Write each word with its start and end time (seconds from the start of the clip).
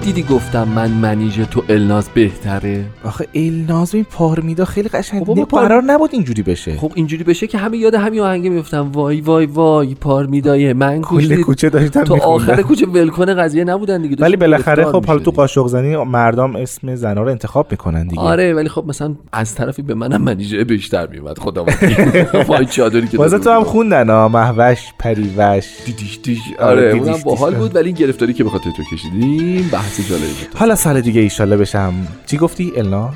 دیدی 0.00 0.22
گفتم 0.22 0.68
من 0.68 0.90
منیژه 0.90 1.44
تو 1.44 1.62
الناز 1.68 2.08
بهتره؟ 2.08 2.84
آخه 3.04 3.26
الناز 3.34 3.94
این 3.94 4.04
پارمیدا 4.04 4.64
خیلی 4.64 4.88
قشنگ 4.88 5.24
خب 5.24 5.44
پار... 5.44 5.68
قرار 5.68 5.82
نبود 5.82 6.10
اینجوری 6.12 6.42
بشه. 6.42 6.76
خب 6.76 6.92
اینجوری 6.94 7.24
بشه 7.24 7.46
که 7.46 7.58
همه 7.58 7.76
یاد 7.76 7.94
همین 7.94 8.20
آهنگ 8.20 8.48
میفتم 8.48 8.92
وای 8.92 9.20
وای 9.20 9.46
وای 9.46 9.94
پارمیدای 9.94 10.72
من 10.72 11.00
کل 11.00 11.42
کوچه 11.42 11.70
داشتن 11.70 12.04
تو 12.04 12.14
آخر 12.22 12.62
کوچه 12.62 12.86
ولکن 12.86 13.34
قضیه 13.34 13.64
نبودن 13.64 14.02
دیگه. 14.02 14.16
ولی 14.20 14.36
بالاخره 14.36 14.84
خب 14.84 15.06
حالا 15.06 15.20
تو 15.20 15.30
قاشق 15.30 15.66
زنی 15.66 15.96
مردم 15.96 16.56
اسم 16.56 16.94
زنا 16.94 17.22
رو 17.22 17.28
انتخاب 17.28 17.66
می‌کنن 17.70 18.06
دیگه. 18.06 18.22
آره 18.22 18.54
ولی 18.54 18.68
خب 18.68 18.84
مثلا 18.88 19.14
از 19.32 19.54
طرفی 19.54 19.82
به 19.82 19.94
منم 19.94 20.22
منیژه 20.22 20.64
بیشتر 20.64 21.06
میومد 21.06 21.38
خدا 21.38 21.66
وای 22.48 22.66
چادری 22.66 23.08
که 23.08 23.18
واسه 23.18 23.38
تو 23.38 23.50
هم 23.50 23.64
خوندن 23.64 24.10
ها 24.10 24.28
مهوش 24.28 24.78
پریوش. 24.98 25.66
دیدیش 25.86 26.18
دیش 26.22 26.40
آره 26.58 26.92
اونم 26.92 27.18
باحال 27.24 27.54
بود 27.54 27.76
ولی 27.76 27.86
این 27.86 27.96
گرفتاری 27.96 28.32
که 28.32 28.44
به 28.44 28.50
خاطر 28.50 28.70
تو 28.70 28.82
کشیدیم 28.92 29.68
بحث 29.72 29.99
جالبی 30.02 30.26
بود 30.26 30.54
حالا 30.54 30.74
سال 30.74 31.00
دیگه 31.00 31.20
ایشالله 31.20 31.56
بشم. 31.56 31.94
چی 32.26 32.36
گفتی؟ 32.36 32.72
الناز 32.76 33.14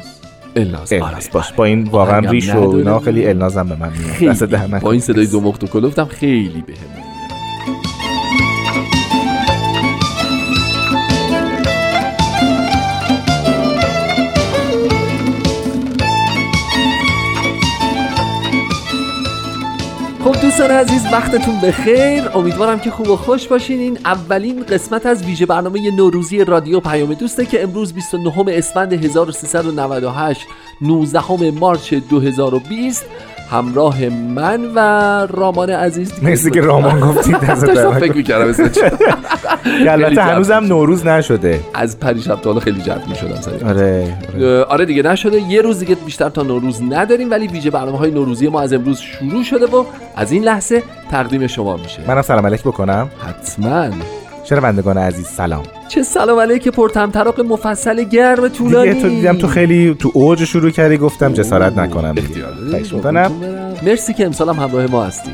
الناز 0.56 0.92
الناز 0.92 1.28
باش 1.32 1.52
با 1.52 1.64
این 1.64 1.84
واقعا 1.84 2.18
ریش 2.18 2.50
و 2.50 2.68
اینا 2.68 3.00
خیلی 3.00 3.26
النازم 3.26 3.68
به 3.68 3.76
من 3.76 3.92
میاد 4.20 4.80
با 4.80 4.92
این 4.92 5.00
صدای 5.00 5.26
دو 5.26 5.40
مخت 5.40 5.64
و 5.64 5.66
کلفتم 5.66 6.04
خیلی 6.04 6.64
بهمون 6.66 7.13
دوستان 20.56 20.70
عزیز 20.70 21.06
وقتتون 21.12 21.60
بخیر. 21.60 22.28
امیدوارم 22.34 22.80
که 22.80 22.90
خوب 22.90 23.08
و 23.08 23.16
خوش 23.16 23.48
باشین. 23.48 23.78
این 23.78 23.98
اولین 24.04 24.62
قسمت 24.62 25.06
از 25.06 25.24
ویژه 25.24 25.46
برنامه 25.46 25.90
نوروزی 25.90 26.44
رادیو 26.44 26.80
پیام 26.80 27.14
دوسته 27.14 27.46
که 27.46 27.62
امروز 27.62 27.92
29 27.92 28.44
اسفند 28.48 28.92
1398 28.92 30.46
19 30.80 31.50
مارچ 31.50 31.94
2020 31.94 33.04
همراه 33.50 34.08
من 34.08 34.60
و 34.74 34.78
رامان 35.30 35.70
عزیز 35.70 36.12
مرسی 36.22 36.50
که 36.50 36.60
رامان 36.60 37.00
گفتید. 37.00 37.40
داشتم 37.46 37.98
فکر 37.98 38.16
می‌کردم 38.16 38.46
البته 39.88 40.22
هنوزم 40.22 40.64
نوروز 40.64 41.06
نشده. 41.06 41.60
از 41.74 42.00
پریشب 42.00 42.40
تا 42.40 42.60
خیلی 42.60 42.82
جد 42.82 43.02
می‌شدم 43.08 43.40
سریع. 43.40 43.68
آره, 43.68 44.16
آره. 44.34 44.62
آره 44.64 44.84
دیگه 44.84 45.02
نشده. 45.02 45.40
یه 45.40 45.62
روز 45.62 45.78
دیگه 45.78 45.94
بیشتر 45.94 46.28
تا 46.28 46.42
نوروز 46.42 46.82
نداریم 46.82 47.30
ولی 47.30 47.46
ویژه 47.46 47.70
برنامه 47.70 47.98
های 47.98 48.10
نوروزی 48.10 48.48
ما 48.48 48.60
از 48.60 48.72
امروز 48.72 48.98
شروع 48.98 49.42
شده 49.42 49.66
و 49.66 49.84
از 50.16 50.32
این 50.32 50.44
لحظه 50.44 50.82
تقدیم 51.10 51.46
شما 51.46 51.76
میشه. 51.76 52.00
منم 52.08 52.22
سلام 52.22 52.46
علیک 52.46 52.62
بکنم. 52.62 53.10
حتما. 53.28 53.90
شنوندگان 54.44 54.98
عزیز 54.98 55.26
سلام؟ 55.26 55.62
چه 55.88 56.02
سلام 56.02 56.38
علیک 56.38 56.68
پرتمطراق 56.68 57.40
مفصل 57.40 58.02
گرم 58.04 58.48
طولانی. 58.48 58.88
دیگه 58.90 59.02
تو 59.02 59.08
دیدم 59.08 59.38
تو 59.38 59.46
خیلی 59.46 59.94
تو 59.98 60.10
اوج 60.14 60.44
شروع 60.44 60.70
کردی 60.70 60.96
گفتم 60.96 61.32
جسارت 61.32 61.78
نکنم 61.78 62.14
مرسی 63.82 64.14
که 64.14 64.26
امسال 64.26 64.48
هم 64.48 64.54
همراه 64.58 64.86
ما 64.86 65.04
هستی 65.04 65.30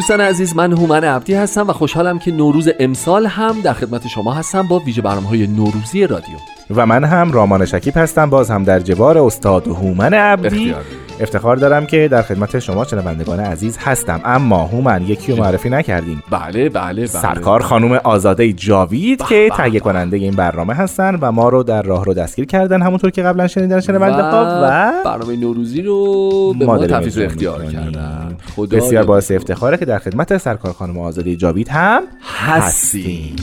دوستان 0.00 0.20
عزیز 0.20 0.56
من 0.56 0.72
هومن 0.72 1.04
عبدی 1.04 1.34
هستم 1.34 1.68
و 1.68 1.72
خوشحالم 1.72 2.18
که 2.18 2.32
نوروز 2.32 2.68
امسال 2.80 3.26
هم 3.26 3.60
در 3.60 3.72
خدمت 3.72 4.06
شما 4.06 4.32
هستم 4.34 4.68
با 4.68 4.78
ویژه 4.78 5.02
برنامه 5.02 5.28
های 5.28 5.46
نوروزی 5.46 6.06
رادیو. 6.06 6.36
و 6.74 6.86
من 6.86 7.04
هم 7.04 7.32
رامان 7.32 7.64
شکیب 7.64 7.96
هستم 7.96 8.30
باز 8.30 8.50
هم 8.50 8.64
در 8.64 8.80
جوار 8.80 9.18
استاد 9.18 9.66
هومن 9.66 10.14
عبدی. 10.14 10.74
افتخار 11.20 11.56
دارم 11.56 11.86
که 11.86 12.08
در 12.08 12.22
خدمت 12.22 12.58
شما 12.58 12.84
شنوندگان 12.84 13.40
عزیز 13.40 13.78
هستم. 13.80 14.20
اما 14.24 14.64
هومن 14.64 15.02
یکی 15.02 15.32
رو 15.32 15.38
معرفی 15.38 15.70
نکردیم. 15.70 16.22
بله 16.30 16.68
بله 16.68 16.92
بله. 16.92 17.06
سرکار 17.06 17.62
خانم 17.62 17.92
آزاده 17.92 18.52
جاوید 18.52 19.22
که 19.22 19.50
تهیه 19.56 19.80
کننده 19.80 20.16
این 20.16 20.36
برنامه 20.36 20.74
هستن 20.74 21.18
و 21.20 21.32
ما 21.32 21.48
رو 21.48 21.62
در 21.62 21.82
راه 21.82 22.04
رو 22.04 22.14
دستگیر 22.14 22.44
کردن 22.44 22.82
همونطور 22.82 23.10
که 23.10 23.22
قبلا 23.22 23.46
شنیدن 23.46 23.80
شنونده 23.80 24.22
ها 24.22 24.60
و 24.64 24.92
برنامه 25.04 25.36
نوروزی 25.36 25.82
رو 25.82 26.54
به 26.58 26.66
ما 26.66 26.86
تفیز 26.86 27.18
اختیار 27.18 27.64
کردن. 27.64 28.36
بسیار 28.70 29.04
باعث 29.04 29.30
افتخاره 29.30 29.76
که 29.76 29.84
در 29.84 29.98
خدمت 29.98 30.38
سرکار 30.38 30.72
خانم 30.72 30.98
آزاده 30.98 31.36
جاوید 31.36 31.68
هم 31.68 32.02
هستیم. 32.22 33.36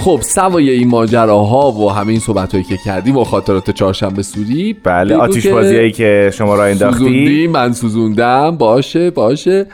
خب 0.00 0.20
سوای 0.22 0.70
این 0.70 0.88
ماجراها 0.88 1.72
و 1.72 1.90
همه 1.90 2.08
این 2.10 2.20
صحبت 2.20 2.52
هایی 2.52 2.64
که 2.64 2.76
کردیم 2.76 3.16
و 3.16 3.24
خاطرات 3.24 3.70
چهارشنبه 3.70 4.22
سوری. 4.22 4.76
بله 4.84 5.16
آتیش 5.16 5.46
هایی 5.46 5.92
که 5.92 6.30
شما 6.34 6.54
را 6.54 6.64
انداختی. 6.64 7.46
من 7.46 7.72
سوزوندم. 7.72 8.56
باشه 8.56 9.10
باشه. 9.10 9.66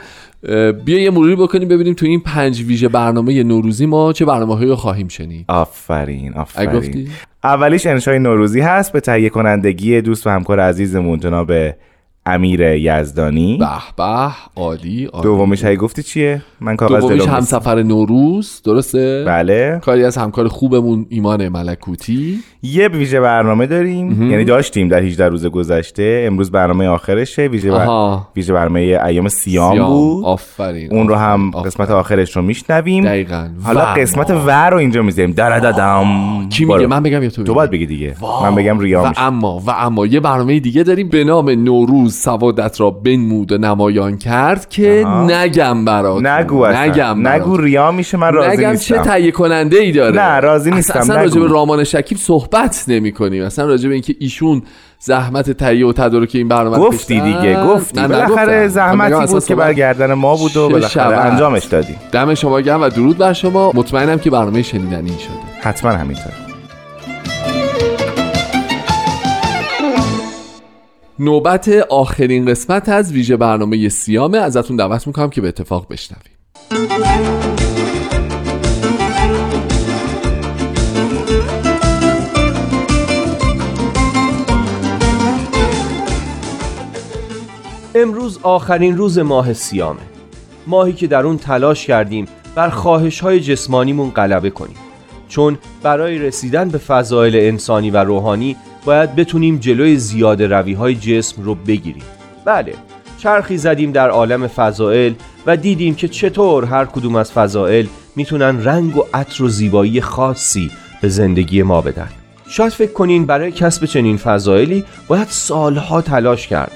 بیا 0.85 0.99
یه 0.99 1.09
مروری 1.09 1.35
بکنیم 1.35 1.67
ببینیم 1.67 1.93
تو 1.93 2.05
این 2.05 2.19
پنج 2.19 2.61
ویژه 2.61 2.87
برنامه 2.87 3.43
نوروزی 3.43 3.85
ما 3.85 4.13
چه 4.13 4.25
برنامه 4.25 4.55
هایی 4.55 4.75
خواهیم 4.75 5.07
شنید. 5.07 5.45
آفرین 5.47 6.33
آفرین. 6.33 7.07
اولیش 7.43 7.85
انشای 7.85 8.19
نوروزی 8.19 8.61
هست. 8.61 8.93
به 8.93 8.99
تهیه 8.99 9.29
کنندگی 9.29 10.01
دوست 10.01 10.27
و 10.27 10.29
همکار 10.29 10.59
عزیزمون 10.59 11.19
جناب 11.19 11.51
امیر 12.27 12.61
یزدانی. 12.61 13.57
به 13.57 13.67
به 13.97 14.29
عالی 14.55 15.09
دومیش 15.23 15.65
هی 15.65 15.75
گفتی 15.75 16.03
چیه؟ 16.03 16.41
من 16.61 16.75
کاغذ 16.75 17.01
دومیش 17.01 17.27
هم 17.27 17.41
سفر 17.41 17.83
نوروز 17.83 18.61
درسته؟ 18.65 19.23
بله. 19.27 19.79
کاری 19.83 20.03
از 20.03 20.17
همکار 20.17 20.47
خوبمون 20.47 21.05
ایمان 21.09 21.49
ملکوتی. 21.49 22.39
یه 22.63 22.87
ویژه 22.87 23.19
برنامه 23.19 23.67
داریم. 23.67 24.31
یعنی 24.31 24.43
داشتیم 24.43 24.87
در 24.87 25.03
18 25.03 25.27
روز 25.27 25.45
گذشته. 25.45 26.23
امروز 26.27 26.51
برنامه 26.51 26.87
آخرشه. 26.87 27.47
ویژه 27.47 27.71
بر... 27.71 28.17
ویژه 28.35 28.53
برنامه 28.53 28.79
ایام 28.79 29.27
سیام, 29.27 29.73
سیام. 29.73 29.89
بود. 29.89 30.25
آفرین 30.25 30.93
اون 30.93 31.07
رو 31.07 31.15
هم 31.15 31.47
آفرین. 31.47 31.63
قسمت 31.63 31.91
آخرش 31.91 32.35
رو 32.35 32.41
میشنویم. 32.41 33.03
دقیقاً. 33.03 33.49
حالا 33.63 33.81
قسمت 33.85 34.31
ور 34.31 34.69
رو 34.69 34.77
اینجا 34.77 35.01
می‌ذاریم. 35.01 35.31
دادم 35.31 36.05
کی 36.49 36.65
میگه؟ 36.65 36.87
من 36.87 37.03
بگم 37.03 37.23
یا 37.23 37.29
تو 37.29 37.43
تو 37.43 37.53
باید 37.53 37.71
بگی 37.71 37.85
دیگه. 37.85 38.15
من 38.43 38.55
بگم 38.55 38.79
ریام 38.79 39.05
و 39.05 39.13
اما 39.17 39.59
و 39.65 39.69
اما 39.69 40.05
یه 40.05 40.19
برنامه 40.19 40.59
دیگه 40.59 40.83
داریم 40.83 41.09
به 41.09 41.23
نام 41.23 41.49
نوروز. 41.49 42.16
سوادت 42.17 42.81
را 42.81 42.89
بنمود 42.89 43.51
و 43.51 43.57
نمایان 43.57 44.17
کرد 44.17 44.69
که 44.69 45.05
نگم 45.07 45.85
برات 45.85 46.25
نگو 46.25 46.67
نگم 46.67 47.27
نگو 47.27 47.57
ریا 47.57 47.91
میشه 47.91 48.17
من 48.17 48.33
راضی 48.33 48.57
نگم 48.57 48.69
نیستم 48.69 48.95
چه 48.95 49.01
تهیه 49.01 49.31
کننده 49.31 49.77
ای 49.77 49.91
داره؟ 49.91 50.15
نه 50.15 50.39
راضی 50.39 50.71
نیستم 50.71 50.99
اصلا 50.99 51.15
راجع 51.15 51.41
به 51.41 51.47
رامان 51.47 51.83
شکیب 51.83 52.17
صحبت 52.17 52.85
نمی 52.87 53.11
کنیم 53.11 53.43
اصلا 53.43 53.65
راجع 53.65 53.87
به 53.87 53.93
اینکه 53.93 54.15
ایشون 54.19 54.61
زحمت 54.99 55.51
تهیه 55.51 55.87
و 55.87 55.93
تدارک 55.93 56.31
این 56.33 56.47
برنامه 56.47 56.77
گفتی 56.77 57.21
دیگه 57.21 57.63
گفتی. 57.63 58.01
بالاخره 58.01 58.67
زحمتی 58.67 59.33
بود 59.33 59.45
که 59.45 59.55
برگردن 59.55 60.13
ما 60.13 60.35
بود 60.35 60.57
و 60.57 60.69
بالاخره 60.69 61.17
انجامش 61.17 61.65
دادیم. 61.65 61.95
دم 62.11 62.33
شما 62.33 62.61
گرم 62.61 62.81
و 62.81 62.89
درود 62.89 63.17
بر 63.17 63.33
شما. 63.33 63.71
مطمئنم 63.75 64.19
که 64.19 64.29
برنامه 64.29 64.61
شنیدنی 64.61 65.09
شده. 65.09 65.61
حتما 65.61 65.91
همینطور. 65.91 66.46
نوبت 71.19 71.69
آخرین 71.89 72.45
قسمت 72.45 72.89
از 72.89 73.11
ویژه 73.11 73.37
برنامه 73.37 73.89
سیامه. 73.89 74.37
ازتون 74.37 74.75
دعوت 74.75 75.07
می‌کنم 75.07 75.29
که 75.29 75.41
به 75.41 75.47
اتفاق 75.47 75.87
بشنویم. 75.89 76.31
امروز 87.95 88.39
آخرین 88.43 88.97
روز 88.97 89.19
ماه 89.19 89.53
سیامه. 89.53 89.99
ماهی 90.67 90.93
که 90.93 91.07
در 91.07 91.25
اون 91.25 91.37
تلاش 91.37 91.87
کردیم 91.87 92.25
بر 92.55 92.69
خواهش 92.69 93.19
های 93.19 93.39
جسمانیمون 93.39 94.09
غلبه 94.09 94.49
کنیم. 94.49 94.77
چون 95.27 95.57
برای 95.83 96.19
رسیدن 96.19 96.69
به 96.69 96.77
فضایل 96.77 97.35
انسانی 97.35 97.91
و 97.91 97.97
روحانی 97.97 98.55
باید 98.87 99.15
بتونیم 99.15 99.57
جلوی 99.57 99.97
زیاده 99.97 100.47
روی 100.47 100.73
های 100.73 100.95
جسم 100.95 101.41
رو 101.41 101.55
بگیریم. 101.55 102.03
بله 102.45 102.73
چرخی 103.17 103.57
زدیم 103.57 103.91
در 103.91 104.09
عالم 104.09 104.47
فضائل 104.47 105.13
و 105.45 105.57
دیدیم 105.57 105.95
که 105.95 106.07
چطور 106.07 106.65
هر 106.65 106.85
کدوم 106.85 107.15
از 107.15 107.31
فضائل 107.31 107.85
می‌تونن 108.15 108.63
رنگ 108.63 108.97
و 108.97 109.03
عطر 109.13 109.43
و 109.43 109.47
زیبایی 109.47 110.01
خاصی 110.01 110.71
به 111.01 111.09
زندگی 111.09 111.63
ما 111.63 111.81
بدن. 111.81 112.07
شاید 112.49 112.73
فکر 112.73 112.91
کنین 112.91 113.25
برای 113.25 113.51
کسب 113.51 113.85
چنین 113.85 114.17
فضائلی 114.17 114.83
باید 115.07 115.27
سالها 115.27 116.01
تلاش 116.01 116.47
کرد. 116.47 116.71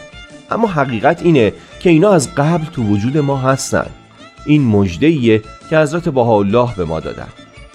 اما 0.49 0.67
حقیقت 0.67 1.21
اینه 1.23 1.53
که 1.79 1.89
اینا 1.89 2.09
از 2.11 2.35
قبل 2.35 2.65
تو 2.65 2.83
وجود 2.83 3.17
ما 3.17 3.37
هستن. 3.37 3.85
این 4.45 4.63
مجده 4.63 5.39
که 5.69 5.77
حضرت 5.77 6.17
الله 6.17 6.75
به 6.77 6.85
ما 6.85 6.99
دادن. 6.99 7.27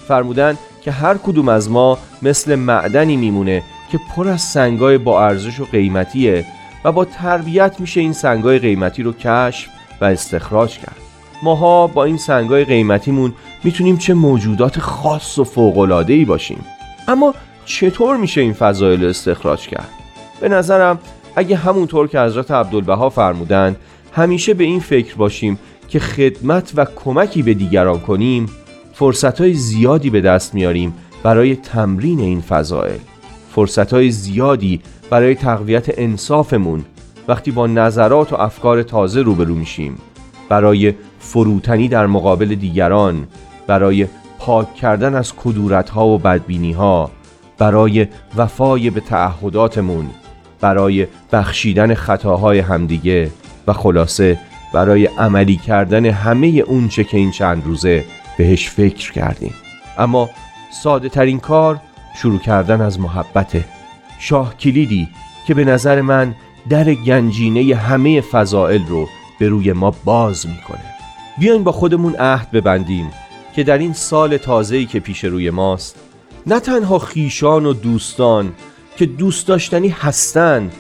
فرمودن 0.09 0.59
که 0.83 0.91
هر 0.91 1.15
کدوم 1.15 1.49
از 1.49 1.71
ما 1.71 1.99
مثل 2.23 2.55
معدنی 2.55 3.17
میمونه 3.17 3.63
که 3.93 3.99
پر 4.17 4.29
از 4.29 4.41
سنگای 4.41 4.99
با 4.99 5.25
ارزش 5.25 5.61
و 5.61 5.65
قیمتیه 5.65 6.45
و 6.85 6.93
با 6.93 7.05
تربیت 7.05 7.81
میشه 7.81 8.01
این 8.01 8.13
سنگای 8.13 8.59
قیمتی 8.59 9.03
رو 9.03 9.13
کشف 9.13 9.69
و 10.01 10.05
استخراج 10.05 10.79
کرد. 10.79 10.97
ماها 11.43 11.87
با 11.87 12.05
این 12.05 12.17
سنگای 12.17 12.65
قیمتیمون 12.65 13.33
می‌تونیم 13.65 13.97
چه 13.97 14.15
موجودات 14.15 14.79
خاص 14.79 15.39
و 15.39 15.45
فوقلادهی 15.45 16.25
باشیم. 16.25 16.65
اما 17.09 17.35
چطور 17.65 18.17
میشه 18.17 18.41
این 18.41 18.53
فضایل 18.53 19.05
استخراج 19.05 19.69
کرد؟ 19.69 19.89
به 20.41 20.49
نظرم 20.49 20.99
اگه 21.37 21.57
همونطور 21.57 22.09
که 22.09 22.21
حضرت 22.21 22.51
عبدالبها 22.51 23.11
فرمودن 23.11 23.77
همیشه 24.13 24.55
به 24.55 24.65
این 24.65 24.81
فکر 24.81 25.15
باشیم 25.15 25.59
که 25.89 25.99
خدمت 25.99 26.73
و 26.77 26.87
کمکی 26.97 27.43
به 27.43 27.55
دیگران 27.55 28.01
کنیم 28.01 28.47
فرصتهای 28.93 29.55
زیادی 29.55 30.11
به 30.11 30.21
دست 30.21 30.55
میاریم 30.55 30.95
برای 31.23 31.57
تمرین 31.57 32.21
این 32.21 32.41
فضائل 32.41 32.99
فرصتهای 33.57 34.11
زیادی 34.11 34.81
برای 35.11 35.35
تقویت 35.35 35.99
انصافمون 35.99 36.85
وقتی 37.29 37.51
با 37.51 37.67
نظرات 37.67 38.33
و 38.33 38.37
افکار 38.37 38.83
تازه 38.83 39.23
روبرو 39.23 39.55
میشیم. 39.55 39.99
برای 40.49 40.95
فروتنی 41.19 41.89
در 41.89 42.07
مقابل 42.07 42.55
دیگران 42.55 43.27
برای 43.67 44.07
پاک 44.39 44.75
کردن 44.75 45.15
از 45.15 45.33
کدورت 45.37 45.91
ها 45.91 46.07
و 46.07 46.19
بدبینی 46.19 46.73
ها 46.73 47.11
برای 47.59 48.07
وفای 48.37 48.91
به 48.91 49.01
تعهداتمون 49.01 50.07
برای 50.61 51.07
بخشیدن 51.33 51.95
خطاهای 51.95 52.59
همدیگه 52.59 53.31
و 53.67 53.73
خلاصه 53.73 54.39
برای 54.73 55.07
عملی 55.07 55.57
کردن 55.57 56.07
همه 56.07 56.47
اونچه 56.47 57.05
که 57.05 57.17
این 57.17 57.31
چند 57.31 57.65
روزه 57.65 58.05
بهش 58.39 58.69
فکر 58.71 59.13
کردیم. 59.13 59.55
اما 59.99 60.31
ساده 60.83 61.09
ترین 61.09 61.41
کار 61.41 61.81
شروع 62.17 62.39
کردن 62.39 62.81
از 62.81 63.01
محبته 63.01 63.65
شاه 64.19 64.57
کلیدی 64.57 65.09
که 65.47 65.55
به 65.55 65.65
نظر 65.65 66.01
من 66.01 66.35
در 66.69 66.95
گنجینه 66.95 67.75
همه 67.75 68.21
فضائل 68.21 68.87
رو 68.87 69.09
به 69.39 69.49
روی 69.49 69.73
ما 69.73 69.95
باز 70.05 70.47
می‌کنه. 70.47 70.95
بیاین 71.39 71.65
با 71.65 71.73
خودمون 71.73 72.15
عهد 72.15 72.51
ببندیم 72.51 73.11
که 73.55 73.63
در 73.63 73.79
این 73.79 73.93
سال 73.93 74.37
تازه‌ای 74.37 74.87
که 74.87 75.01
پیش 75.01 75.25
روی 75.25 75.51
ماست 75.51 75.97
نه 76.47 76.61
تنها 76.61 76.99
خیشان 76.99 77.67
و 77.67 77.73
دوستان 77.73 78.53
که 78.97 79.07
دوست 79.07 79.49
داشتنی 79.49 79.89
هستند 79.89 80.73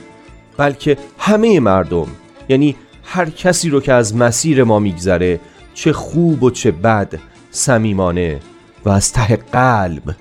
بلکه 0.56 0.98
همه 1.18 1.60
مردم 1.60 2.06
یعنی 2.48 2.76
هر 3.04 3.30
کسی 3.30 3.70
رو 3.70 3.80
که 3.80 3.92
از 3.92 4.16
مسیر 4.16 4.64
ما 4.64 4.78
میگذره 4.78 5.40
چه 5.74 5.92
خوب 5.92 6.42
و 6.42 6.50
چه 6.50 6.70
بد 6.70 7.14
صمیمانه 7.50 8.40
و 8.84 8.88
از 8.88 9.12
ته 9.12 9.36
قلب 9.36 10.14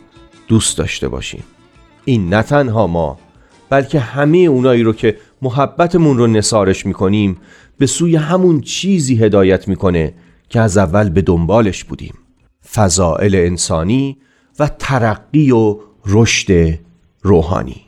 دوست 0.47 0.77
داشته 0.77 1.07
باشیم. 1.07 1.43
این 2.05 2.33
نه 2.33 2.41
تنها 2.41 2.87
ما 2.87 3.19
بلکه 3.69 3.99
همه 3.99 4.37
اونایی 4.37 4.83
رو 4.83 4.93
که 4.93 5.17
محبتمون 5.41 6.17
رو 6.17 6.27
نسارش 6.27 6.85
می‌کنیم 6.85 7.37
به 7.77 7.85
سوی 7.85 8.15
همون 8.15 8.61
چیزی 8.61 9.15
هدایت 9.23 9.67
می‌کنه 9.67 10.13
که 10.49 10.59
از 10.59 10.77
اول 10.77 11.09
به 11.09 11.21
دنبالش 11.21 11.83
بودیم. 11.83 12.13
فضائل 12.73 13.35
انسانی 13.35 14.17
و 14.59 14.69
ترقی 14.79 15.51
و 15.51 15.77
رشد 16.05 16.79
روحانی. 17.21 17.85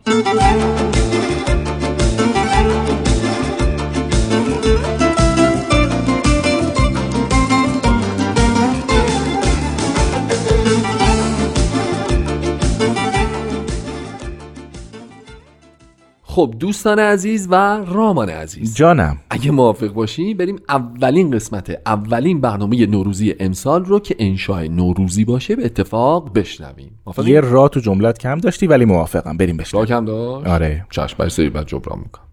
خب 16.37 16.53
دوستان 16.59 16.99
عزیز 16.99 17.47
و 17.51 17.55
رامان 17.85 18.29
عزیز. 18.29 18.75
جانم. 18.75 19.17
اگه 19.29 19.51
موافق 19.51 19.87
باشی 19.87 20.33
بریم 20.33 20.55
اولین 20.69 21.31
قسمت 21.31 21.81
اولین 21.85 22.41
برنامه 22.41 22.85
نوروزی 22.85 23.35
امسال 23.39 23.85
رو 23.85 23.99
که 23.99 24.15
انشای 24.19 24.69
نوروزی 24.69 25.25
باشه 25.25 25.55
به 25.55 25.65
اتفاق 25.65 26.33
بشنویم. 26.33 26.99
یه 27.25 27.39
را 27.39 27.67
تو 27.67 27.79
جملت 27.79 28.19
کم 28.19 28.39
داشتی 28.39 28.67
ولی 28.67 28.85
موافقم. 28.85 29.37
بریم 29.37 29.57
بشنویم. 29.57 29.87
را 29.87 29.95
کم 29.95 30.05
داشت؟ 30.05 30.47
آره. 30.47 30.85
چشم 30.91 31.17
برای 31.17 31.29
سری 31.29 31.49
بعد 31.49 31.67
جبران 31.67 31.99
می‌کنم. 31.99 32.23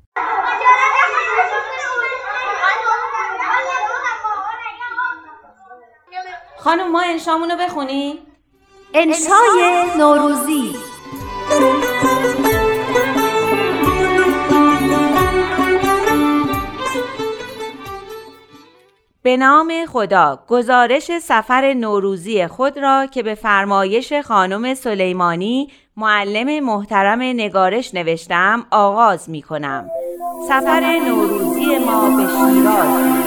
خانم 6.59 6.93
ما 6.93 7.03
انشامونو 7.13 7.55
بخونیم. 7.61 8.17
انشای 8.95 9.85
نوروزی. 9.99 10.94
به 19.25 19.37
نام 19.37 19.73
خدا 19.87 20.39
گزارش 20.49 21.19
سفر 21.19 21.75
نوروزی 21.75 22.47
خود 22.47 22.79
را 22.79 23.07
که 23.07 23.23
به 23.23 23.35
فرمایش 23.35 24.13
خانم 24.13 24.75
سلیمانی 24.75 25.71
معلم 25.97 26.65
محترم 26.65 27.23
نگارش 27.23 27.95
نوشتم 27.95 28.67
آغاز 28.71 29.31
می 29.31 29.43
کنم. 29.43 29.91
سفر 30.49 31.01
نوروزی 31.09 31.79
ما 31.79 32.17
به 32.17 32.27
شیراز. 32.27 33.24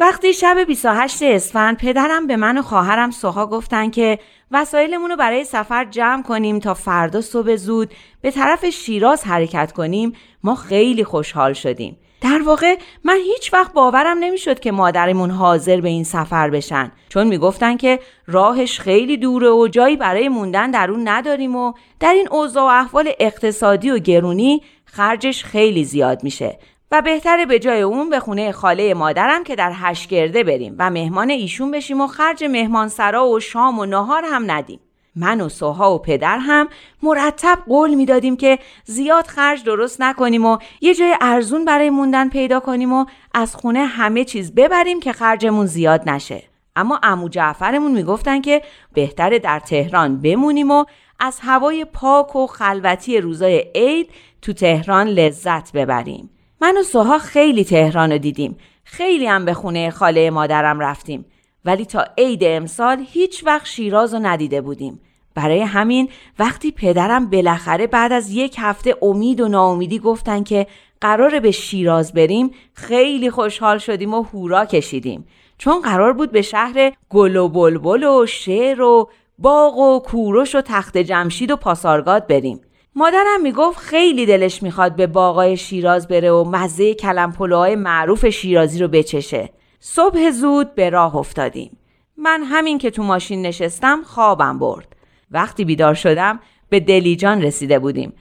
وقتی 0.00 0.32
شب 0.32 0.56
28 0.66 1.22
اسفند 1.22 1.76
پدرم 1.76 2.26
به 2.26 2.36
من 2.36 2.58
و 2.58 2.62
خواهرم 2.62 3.10
سوها 3.10 3.46
گفتن 3.46 3.90
که 3.90 4.18
وسایلمون 4.50 5.10
رو 5.10 5.16
برای 5.16 5.44
سفر 5.44 5.84
جمع 5.84 6.22
کنیم 6.22 6.58
تا 6.58 6.74
فردا 6.74 7.20
صبح 7.20 7.56
زود 7.56 7.94
به 8.20 8.30
طرف 8.30 8.64
شیراز 8.64 9.24
حرکت 9.24 9.72
کنیم 9.72 10.12
ما 10.44 10.54
خیلی 10.54 11.04
خوشحال 11.04 11.52
شدیم. 11.52 11.98
در 12.20 12.42
واقع 12.42 12.76
من 13.04 13.16
هیچ 13.16 13.52
وقت 13.52 13.72
باورم 13.72 14.18
نمی‌شد 14.18 14.60
که 14.60 14.72
مادرمون 14.72 15.30
حاضر 15.30 15.80
به 15.80 15.88
این 15.88 16.04
سفر 16.04 16.50
بشن. 16.50 16.92
چون 17.08 17.26
می‌گفتن 17.26 17.76
که 17.76 18.00
راهش 18.26 18.80
خیلی 18.80 19.16
دوره 19.16 19.50
و 19.50 19.68
جایی 19.68 19.96
برای 19.96 20.28
موندن 20.28 20.70
در 20.70 20.90
اون 20.90 21.08
نداریم 21.08 21.56
و 21.56 21.72
در 22.00 22.12
این 22.12 22.28
اوضاع 22.30 22.64
و 22.64 22.66
احوال 22.66 23.12
اقتصادی 23.20 23.90
و 23.90 23.98
گرونی 23.98 24.62
خرجش 24.84 25.44
خیلی 25.44 25.84
زیاد 25.84 26.24
میشه. 26.24 26.58
و 26.90 27.02
بهتره 27.02 27.46
به 27.46 27.58
جای 27.58 27.80
اون 27.80 28.10
به 28.10 28.20
خونه 28.20 28.52
خاله 28.52 28.94
مادرم 28.94 29.44
که 29.44 29.56
در 29.56 29.72
هشگرده 29.74 30.44
بریم 30.44 30.76
و 30.78 30.90
مهمان 30.90 31.30
ایشون 31.30 31.70
بشیم 31.70 32.00
و 32.00 32.06
خرج 32.06 32.44
مهمانسرا 32.44 33.28
و 33.28 33.40
شام 33.40 33.78
و 33.78 33.86
نهار 33.86 34.24
هم 34.24 34.50
ندیم. 34.50 34.80
من 35.16 35.40
و 35.40 35.48
سوها 35.48 35.94
و 35.94 35.98
پدر 35.98 36.38
هم 36.38 36.68
مرتب 37.02 37.58
قول 37.68 37.94
می‌دادیم 37.94 38.36
که 38.36 38.58
زیاد 38.84 39.26
خرج 39.26 39.64
درست 39.64 40.00
نکنیم 40.00 40.46
و 40.46 40.58
یه 40.80 40.94
جای 40.94 41.14
ارزون 41.20 41.64
برای 41.64 41.90
موندن 41.90 42.28
پیدا 42.28 42.60
کنیم 42.60 42.92
و 42.92 43.04
از 43.34 43.56
خونه 43.56 43.86
همه 43.86 44.24
چیز 44.24 44.54
ببریم 44.54 45.00
که 45.00 45.12
خرجمون 45.12 45.66
زیاد 45.66 46.08
نشه. 46.08 46.42
اما 46.76 47.00
امو 47.02 47.28
جعفرمون 47.28 47.90
می‌گفتن 47.90 48.40
که 48.40 48.62
بهتره 48.92 49.38
در 49.38 49.60
تهران 49.60 50.20
بمونیم 50.20 50.70
و 50.70 50.84
از 51.20 51.38
هوای 51.42 51.84
پاک 51.84 52.36
و 52.36 52.46
خلوتی 52.46 53.20
روزای 53.20 53.64
عید 53.74 54.10
تو 54.42 54.52
تهران 54.52 55.06
لذت 55.06 55.72
ببریم. 55.72 56.30
من 56.60 56.76
و 56.78 56.82
سوها 56.82 57.18
خیلی 57.18 57.64
تهران 57.64 58.12
رو 58.12 58.18
دیدیم. 58.18 58.56
خیلی 58.84 59.26
هم 59.26 59.44
به 59.44 59.54
خونه 59.54 59.90
خاله 59.90 60.30
مادرم 60.30 60.80
رفتیم. 60.80 61.24
ولی 61.64 61.84
تا 61.84 62.04
عید 62.18 62.40
امسال 62.44 63.04
هیچ 63.08 63.44
وقت 63.46 63.66
شیراز 63.66 64.14
رو 64.14 64.20
ندیده 64.22 64.60
بودیم. 64.60 65.00
برای 65.36 65.60
همین 65.60 66.08
وقتی 66.38 66.70
پدرم 66.70 67.30
بالاخره 67.30 67.86
بعد 67.86 68.12
از 68.12 68.30
یک 68.30 68.56
هفته 68.58 68.96
امید 69.02 69.40
و 69.40 69.48
ناامیدی 69.48 69.98
گفتن 69.98 70.42
که 70.42 70.66
قرار 71.00 71.40
به 71.40 71.50
شیراز 71.50 72.12
بریم 72.12 72.50
خیلی 72.74 73.30
خوشحال 73.30 73.78
شدیم 73.78 74.14
و 74.14 74.22
هورا 74.22 74.64
کشیدیم 74.64 75.26
چون 75.58 75.80
قرار 75.80 76.12
بود 76.12 76.32
به 76.32 76.42
شهر 76.42 76.92
گل 77.10 77.36
و 77.36 77.48
بلبل 77.48 78.04
و 78.04 78.26
شعر 78.26 78.82
و 78.82 79.10
باغ 79.38 79.78
و 79.78 80.00
کوروش 80.00 80.54
و 80.54 80.60
تخت 80.60 80.98
جمشید 80.98 81.50
و 81.50 81.56
پاسارگاد 81.56 82.26
بریم 82.26 82.60
مادرم 82.98 83.40
می‌گفت 83.42 83.78
خیلی 83.78 84.26
دلش 84.26 84.62
می‌خواد 84.62 84.96
به 84.96 85.06
باغای 85.06 85.56
شیراز 85.56 86.08
بره 86.08 86.30
و 86.30 86.44
مزه 86.44 86.94
کلم 86.94 87.32
پلوهای 87.32 87.76
معروف 87.76 88.26
شیرازی 88.26 88.78
رو 88.78 88.88
بچشه. 88.88 89.50
صبح 89.80 90.30
زود 90.30 90.74
به 90.74 90.90
راه 90.90 91.16
افتادیم. 91.16 91.78
من 92.16 92.42
همین 92.42 92.78
که 92.78 92.90
تو 92.90 93.02
ماشین 93.02 93.46
نشستم 93.46 94.02
خوابم 94.02 94.58
برد. 94.58 94.96
وقتی 95.30 95.64
بیدار 95.64 95.94
شدم 95.94 96.40
به 96.68 96.80
دلیجان 96.80 97.42
رسیده 97.42 97.78
بودیم 97.78 98.12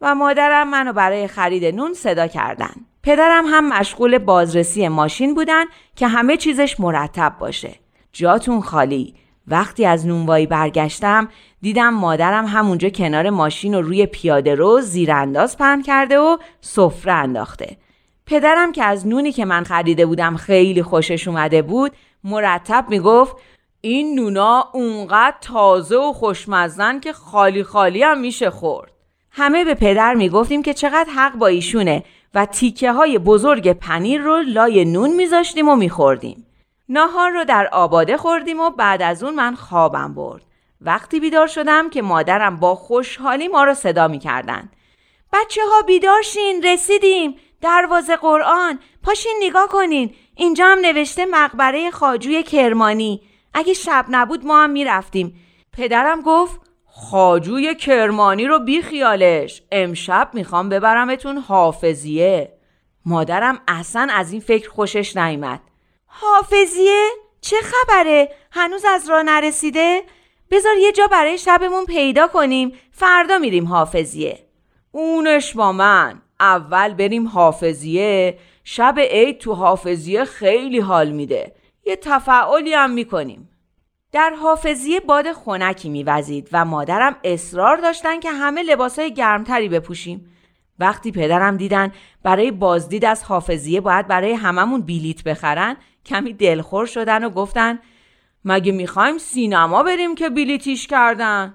و 0.00 0.14
مادرم 0.14 0.70
منو 0.70 0.92
برای 0.92 1.26
خرید 1.26 1.64
نون 1.64 1.94
صدا 1.94 2.26
کردن. 2.26 2.74
پدرم 3.02 3.44
هم 3.46 3.68
مشغول 3.68 4.18
بازرسی 4.18 4.88
ماشین 4.88 5.34
بودن 5.34 5.64
که 5.96 6.08
همه 6.08 6.36
چیزش 6.36 6.80
مرتب 6.80 7.36
باشه. 7.40 7.74
جاتون 8.12 8.60
خالی. 8.60 9.14
وقتی 9.48 9.86
از 9.86 10.06
نونوایی 10.06 10.46
برگشتم 10.46 11.28
دیدم 11.62 11.94
مادرم 11.94 12.46
همونجا 12.46 12.88
کنار 12.88 13.30
ماشین 13.30 13.74
و 13.74 13.82
روی 13.82 14.06
پیاده 14.06 14.54
رو 14.54 14.80
زیرانداز 14.80 15.58
پهن 15.58 15.82
کرده 15.82 16.18
و 16.18 16.36
سفره 16.60 17.12
انداخته. 17.12 17.76
پدرم 18.26 18.72
که 18.72 18.84
از 18.84 19.06
نونی 19.06 19.32
که 19.32 19.44
من 19.44 19.64
خریده 19.64 20.06
بودم 20.06 20.36
خیلی 20.36 20.82
خوشش 20.82 21.28
اومده 21.28 21.62
بود 21.62 21.92
مرتب 22.24 22.84
می‌گفت 22.88 23.36
این 23.80 24.20
نونا 24.20 24.70
اونقدر 24.72 25.36
تازه 25.40 25.96
و 25.96 26.12
خوشمزن 26.12 27.00
که 27.00 27.12
خالی 27.12 27.62
خالی 27.62 28.02
هم 28.02 28.20
میشه 28.20 28.50
خورد. 28.50 28.90
همه 29.30 29.64
به 29.64 29.74
پدر 29.74 30.14
می‌گفتیم 30.14 30.62
که 30.62 30.74
چقدر 30.74 31.10
حق 31.16 31.34
با 31.34 31.46
ایشونه 31.46 32.04
و 32.34 32.46
تیکه 32.46 32.92
های 32.92 33.18
بزرگ 33.18 33.72
پنیر 33.72 34.20
رو 34.20 34.42
لای 34.46 34.84
نون 34.84 35.16
میذاشتیم 35.16 35.68
و 35.68 35.76
میخوردیم. 35.76 36.46
ناهار 36.88 37.30
رو 37.30 37.44
در 37.44 37.68
آباده 37.72 38.16
خوردیم 38.16 38.60
و 38.60 38.70
بعد 38.70 39.02
از 39.02 39.22
اون 39.22 39.34
من 39.34 39.54
خوابم 39.54 40.14
برد. 40.14 40.42
وقتی 40.80 41.20
بیدار 41.20 41.46
شدم 41.46 41.90
که 41.90 42.02
مادرم 42.02 42.56
با 42.56 42.74
خوشحالی 42.74 43.48
ما 43.48 43.64
رو 43.64 43.74
صدا 43.74 44.08
می‌کردن. 44.08 44.70
بچه 45.32 45.60
ها 45.70 45.82
بیدار 45.82 46.22
شین 46.22 46.62
رسیدیم. 46.62 47.36
دروازه 47.60 48.16
قرآن. 48.16 48.78
پاشین 49.02 49.40
نگاه 49.42 49.68
کنین. 49.68 50.14
اینجا 50.34 50.66
هم 50.66 50.78
نوشته 50.78 51.26
مقبره 51.26 51.90
خاجوی 51.90 52.42
کرمانی. 52.42 53.22
اگه 53.54 53.72
شب 53.72 54.06
نبود 54.08 54.46
ما 54.46 54.62
هم 54.62 54.70
می‌رفتیم. 54.70 55.40
پدرم 55.72 56.20
گفت 56.20 56.60
خاجوی 56.86 57.74
کرمانی 57.74 58.46
رو 58.46 58.58
بی 58.58 58.82
خیالش. 58.82 59.62
امشب 59.72 60.30
می‌خوام 60.32 60.68
ببرمتون 60.68 61.38
حافظیه. 61.38 62.58
مادرم 63.06 63.60
اصلا 63.68 64.08
از 64.12 64.32
این 64.32 64.40
فکر 64.40 64.70
خوشش 64.70 65.16
نیامد 65.16 65.60
حافظیه؟ 66.20 67.08
چه 67.40 67.56
خبره؟ 67.62 68.28
هنوز 68.50 68.84
از 68.84 69.10
راه 69.10 69.22
نرسیده؟ 69.22 70.02
بذار 70.50 70.76
یه 70.76 70.92
جا 70.92 71.06
برای 71.06 71.38
شبمون 71.38 71.84
پیدا 71.84 72.26
کنیم. 72.26 72.72
فردا 72.90 73.38
میریم 73.38 73.66
حافظیه. 73.66 74.38
اونش 74.92 75.52
با 75.52 75.72
من. 75.72 76.22
اول 76.40 76.94
بریم 76.94 77.28
حافظیه. 77.28 78.38
شب 78.64 78.94
عید 78.98 79.38
تو 79.38 79.54
حافظیه 79.54 80.24
خیلی 80.24 80.80
حال 80.80 81.10
میده. 81.10 81.54
یه 81.86 81.96
تفعالی 81.96 82.74
هم 82.74 82.90
می‌کنیم. 82.90 83.48
در 84.12 84.30
حافظیه 84.30 85.00
باد 85.00 85.32
خنکی 85.32 85.88
میوزید 85.88 86.48
و 86.52 86.64
مادرم 86.64 87.16
اصرار 87.24 87.76
داشتن 87.76 88.20
که 88.20 88.30
همه 88.30 88.62
لباسای 88.62 89.14
گرمتری 89.14 89.68
بپوشیم. 89.68 90.30
وقتی 90.78 91.12
پدرم 91.12 91.56
دیدن 91.56 91.92
برای 92.22 92.50
بازدید 92.50 93.04
از 93.04 93.24
حافظیه 93.24 93.80
باید 93.80 94.06
برای 94.06 94.32
هممون 94.32 94.80
بیلیت 94.80 95.22
بخرن 95.22 95.76
کمی 96.06 96.32
دلخور 96.32 96.86
شدن 96.86 97.24
و 97.24 97.30
گفتن 97.30 97.78
مگه 98.44 98.72
می‌خوایم 98.72 99.18
سینما 99.18 99.82
بریم 99.82 100.14
که 100.14 100.30
بیلیتیش 100.30 100.86
کردن؟ 100.86 101.54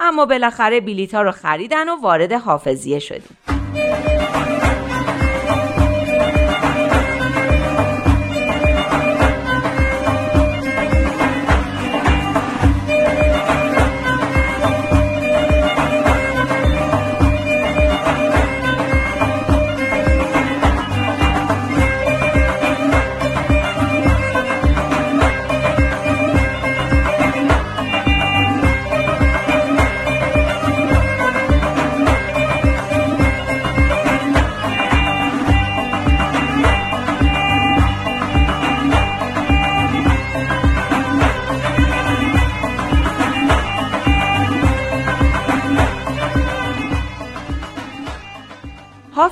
اما 0.00 0.26
بالاخره 0.26 0.80
بیلیت 0.80 1.14
ها 1.14 1.22
رو 1.22 1.30
خریدن 1.30 1.88
و 1.88 2.00
وارد 2.02 2.32
حافظیه 2.32 2.98
شدیم. 2.98 3.36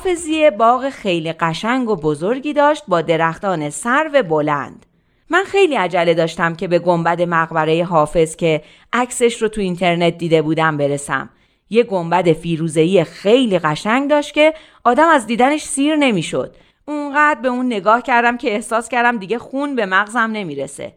حافظیه 0.08 0.50
باغ 0.50 0.88
خیلی 0.90 1.32
قشنگ 1.32 1.90
و 1.90 1.96
بزرگی 1.96 2.52
داشت 2.52 2.82
با 2.88 3.00
درختان 3.02 3.70
سرو 3.70 4.22
بلند. 4.22 4.86
من 5.30 5.44
خیلی 5.44 5.74
عجله 5.74 6.14
داشتم 6.14 6.54
که 6.54 6.68
به 6.68 6.78
گنبد 6.78 7.22
مقبره 7.22 7.84
حافظ 7.84 8.36
که 8.36 8.62
عکسش 8.92 9.42
رو 9.42 9.48
تو 9.48 9.60
اینترنت 9.60 10.18
دیده 10.18 10.42
بودم 10.42 10.76
برسم. 10.76 11.30
یه 11.70 11.82
گنبد 11.82 12.32
فیروزه‌ای 12.32 13.04
خیلی 13.04 13.58
قشنگ 13.58 14.10
داشت 14.10 14.34
که 14.34 14.54
آدم 14.84 15.08
از 15.08 15.26
دیدنش 15.26 15.62
سیر 15.62 15.96
نمی‌شد. 15.96 16.56
اونقدر 16.84 17.40
به 17.40 17.48
اون 17.48 17.66
نگاه 17.66 18.02
کردم 18.02 18.36
که 18.36 18.54
احساس 18.54 18.88
کردم 18.88 19.18
دیگه 19.18 19.38
خون 19.38 19.76
به 19.76 19.86
مغزم 19.86 20.30
نمی‌رسه. 20.32 20.92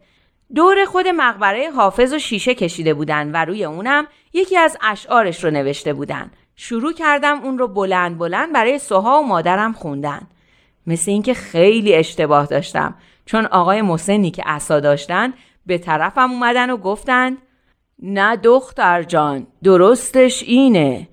دور 0.54 0.84
خود 0.84 1.08
مقبره 1.08 1.70
حافظ 1.70 2.12
و 2.12 2.18
شیشه 2.18 2.54
کشیده 2.54 2.94
بودن 2.94 3.30
و 3.32 3.44
روی 3.44 3.64
اونم 3.64 4.06
یکی 4.32 4.56
از 4.56 4.76
اشعارش 4.82 5.44
رو 5.44 5.50
نوشته 5.50 5.92
بودن. 5.92 6.30
شروع 6.64 6.92
کردم 6.92 7.40
اون 7.42 7.58
رو 7.58 7.68
بلند 7.68 8.18
بلند 8.18 8.52
برای 8.52 8.78
سوها 8.78 9.20
و 9.20 9.26
مادرم 9.26 9.72
خوندن. 9.72 10.20
مثل 10.86 11.10
اینکه 11.10 11.34
خیلی 11.34 11.94
اشتباه 11.94 12.46
داشتم. 12.46 12.94
چون 13.26 13.46
آقای 13.46 13.82
مسنی 13.82 14.30
که 14.30 14.42
عصا 14.42 14.80
داشتن 14.80 15.32
به 15.66 15.78
طرفم 15.78 16.30
اومدن 16.30 16.70
و 16.70 16.76
گفتند 16.76 17.38
نه 18.02 18.36
دختر 18.36 19.02
جان 19.02 19.46
درستش 19.62 20.42
اینه. 20.42 21.08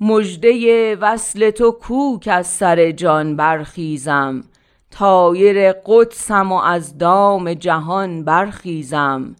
مجده 0.00 0.96
وصل 0.96 1.50
تو 1.50 1.70
کوک 1.70 2.28
از 2.32 2.46
سر 2.46 2.90
جان 2.90 3.36
برخیزم. 3.36 4.44
تایر 4.90 5.72
قدسم 5.72 6.52
و 6.52 6.56
از 6.56 6.98
دام 6.98 7.54
جهان 7.54 8.24
برخیزم. 8.24 9.36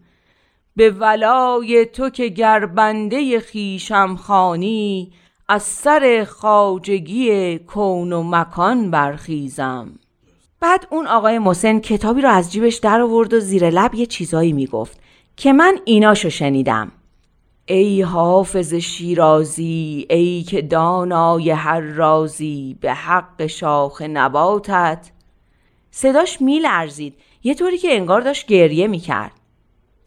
به 0.76 0.90
ولای 0.90 1.86
تو 1.86 2.10
که 2.10 2.28
گربنده 2.28 3.40
خیشم 3.40 4.16
خانی 4.16 5.12
از 5.52 5.62
سر 5.62 6.26
خاجگی 6.30 7.58
کون 7.58 8.12
و 8.12 8.22
مکان 8.22 8.90
برخیزم. 8.90 9.88
بعد 10.60 10.86
اون 10.90 11.06
آقای 11.06 11.38
مسن 11.38 11.78
کتابی 11.78 12.20
رو 12.20 12.28
از 12.28 12.52
جیبش 12.52 12.76
در 12.76 13.00
آورد 13.00 13.34
و 13.34 13.40
زیر 13.40 13.70
لب 13.70 13.94
یه 13.94 14.06
چیزایی 14.06 14.52
می‌گفت 14.52 15.00
که 15.36 15.52
من 15.52 15.78
ایناشو 15.84 16.30
شنیدم. 16.30 16.92
ای 17.66 18.02
حافظ 18.02 18.74
شیرازی 18.74 20.06
ای 20.10 20.42
که 20.42 20.62
دانای 20.62 21.50
هر 21.50 21.80
رازی 21.80 22.76
به 22.80 22.94
حق 22.94 23.46
شاخ 23.46 24.02
نباتت. 24.02 25.10
صداش 25.90 26.42
میلرزید 26.42 27.14
یه 27.42 27.54
طوری 27.54 27.78
که 27.78 27.94
انگار 27.96 28.20
داشت 28.20 28.46
گریه 28.46 28.86
می‌کرد. 28.86 29.32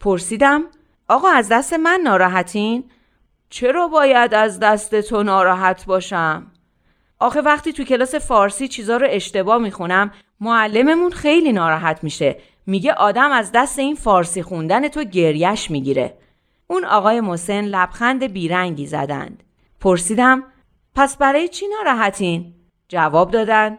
پرسیدم 0.00 0.62
آقا 1.08 1.28
از 1.28 1.48
دست 1.48 1.72
من 1.72 2.00
ناراحتین؟ 2.04 2.84
چرا 3.54 3.88
باید 3.88 4.34
از 4.34 4.60
دست 4.60 5.00
تو 5.00 5.22
ناراحت 5.22 5.86
باشم؟ 5.86 6.46
آخه 7.18 7.40
وقتی 7.40 7.72
تو 7.72 7.84
کلاس 7.84 8.14
فارسی 8.14 8.68
چیزا 8.68 8.96
رو 8.96 9.06
اشتباه 9.10 9.58
می‌خونم 9.58 10.10
معلممون 10.40 11.10
خیلی 11.10 11.52
ناراحت 11.52 12.04
میشه 12.04 12.36
میگه 12.66 12.92
آدم 12.92 13.30
از 13.30 13.52
دست 13.54 13.78
این 13.78 13.94
فارسی 13.94 14.42
خوندن 14.42 14.88
تو 14.88 15.04
گریش 15.04 15.70
می‌گیره 15.70 16.18
اون 16.66 16.84
آقای 16.84 17.20
مسن 17.20 17.60
لبخند 17.60 18.24
بیرنگی 18.24 18.86
زدند 18.86 19.42
پرسیدم 19.80 20.42
پس 20.94 21.16
برای 21.16 21.48
چی 21.48 21.66
ناراحتین؟ 21.68 22.54
جواب 22.88 23.30
دادن 23.30 23.78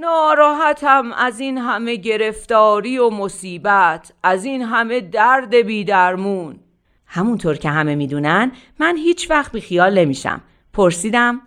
ناراحتم 0.00 1.12
از 1.12 1.40
این 1.40 1.58
همه 1.58 1.96
گرفتاری 1.96 2.98
و 2.98 3.10
مصیبت 3.10 4.12
از 4.22 4.44
این 4.44 4.62
همه 4.62 5.00
درد 5.00 5.54
بیدرمون 5.54 6.60
همونطور 7.08 7.56
که 7.56 7.70
همه 7.70 7.94
می‌دونن 7.94 8.52
من 8.78 8.96
هیچ 8.96 9.30
وقت 9.30 9.52
بی 9.52 9.60
خیال 9.60 9.98
نمیشم. 9.98 10.40
پرسیدم 10.72 11.40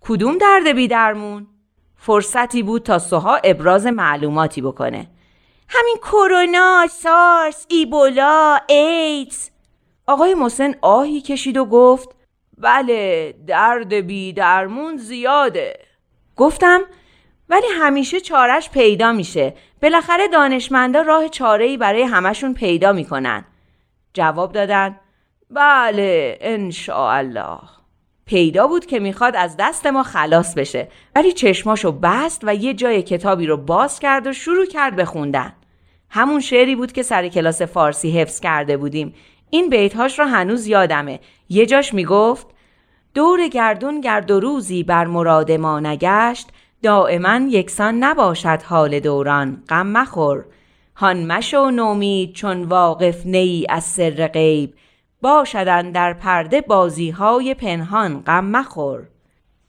کدوم 0.00 0.38
درد 0.38 0.68
بی 0.68 0.88
درمون؟ 0.88 1.46
فرصتی 1.96 2.62
بود 2.62 2.82
تا 2.82 2.98
سوها 2.98 3.36
ابراز 3.44 3.86
معلوماتی 3.86 4.60
بکنه. 4.60 5.06
همین 5.68 5.96
کرونا، 5.96 6.86
سارس، 6.90 7.66
ایبولا، 7.68 8.58
ایدز. 8.68 9.50
آقای 10.06 10.34
مسن 10.34 10.74
آهی 10.82 11.20
کشید 11.20 11.56
و 11.56 11.64
گفت 11.64 12.08
بله 12.58 13.34
درد 13.46 13.94
بی 13.94 14.32
درمون 14.32 14.96
زیاده. 14.96 15.78
گفتم 16.36 16.80
ولی 17.48 17.66
همیشه 17.80 18.20
چارش 18.20 18.70
پیدا 18.70 19.12
میشه. 19.12 19.54
بالاخره 19.82 20.28
دانشمندا 20.28 21.02
راه 21.02 21.28
چاره 21.28 21.76
برای 21.76 22.02
همشون 22.02 22.54
پیدا 22.54 22.92
می‌کنن. 22.92 23.44
جواب 24.14 24.52
دادن 24.52 24.96
بله 25.50 26.38
الله 26.88 27.58
پیدا 28.26 28.66
بود 28.66 28.86
که 28.86 28.98
می‌خواد 28.98 29.36
از 29.36 29.56
دست 29.58 29.86
ما 29.86 30.02
خلاص 30.02 30.54
بشه 30.54 30.88
ولی 31.16 31.32
چشماشو 31.32 31.92
بست 31.92 32.40
و 32.44 32.54
یه 32.54 32.74
جای 32.74 33.02
کتابی 33.02 33.46
رو 33.46 33.56
باز 33.56 33.98
کرد 33.98 34.26
و 34.26 34.32
شروع 34.32 34.66
کرد 34.66 34.96
به 34.96 35.04
خوندن. 35.04 35.52
همون 36.10 36.40
شعری 36.40 36.76
بود 36.76 36.92
که 36.92 37.02
سر 37.02 37.28
کلاس 37.28 37.62
فارسی 37.62 38.10
حفظ 38.10 38.40
کرده 38.40 38.76
بودیم. 38.76 39.14
این 39.50 39.68
بیتهاش 39.68 40.18
رو 40.18 40.24
هنوز 40.24 40.66
یادمه. 40.66 41.20
یه 41.48 41.66
جاش 41.66 41.94
می‌گفت 41.94 42.46
دور 43.14 43.48
گردون 43.48 44.00
گرد 44.00 44.30
و 44.30 44.40
روزی 44.40 44.82
بر 44.82 45.04
مراد 45.04 45.52
ما 45.52 45.80
نگشت 45.80 46.48
دائما 46.82 47.40
یکسان 47.48 48.04
نباشد 48.04 48.62
حال 48.62 49.00
دوران. 49.00 49.62
غم 49.68 49.86
مخور. 49.86 50.44
هان 51.00 51.26
مشو 51.26 51.70
نومید 51.70 52.32
چون 52.32 52.64
واقف 52.64 53.26
نی 53.26 53.66
از 53.68 53.84
سر 53.84 54.26
غیب. 54.26 54.74
باشدن 55.22 55.90
در 55.90 56.12
پرده 56.12 56.60
بازی 56.60 57.10
های 57.10 57.54
پنهان 57.54 58.20
غم 58.20 58.44
مخور. 58.44 59.08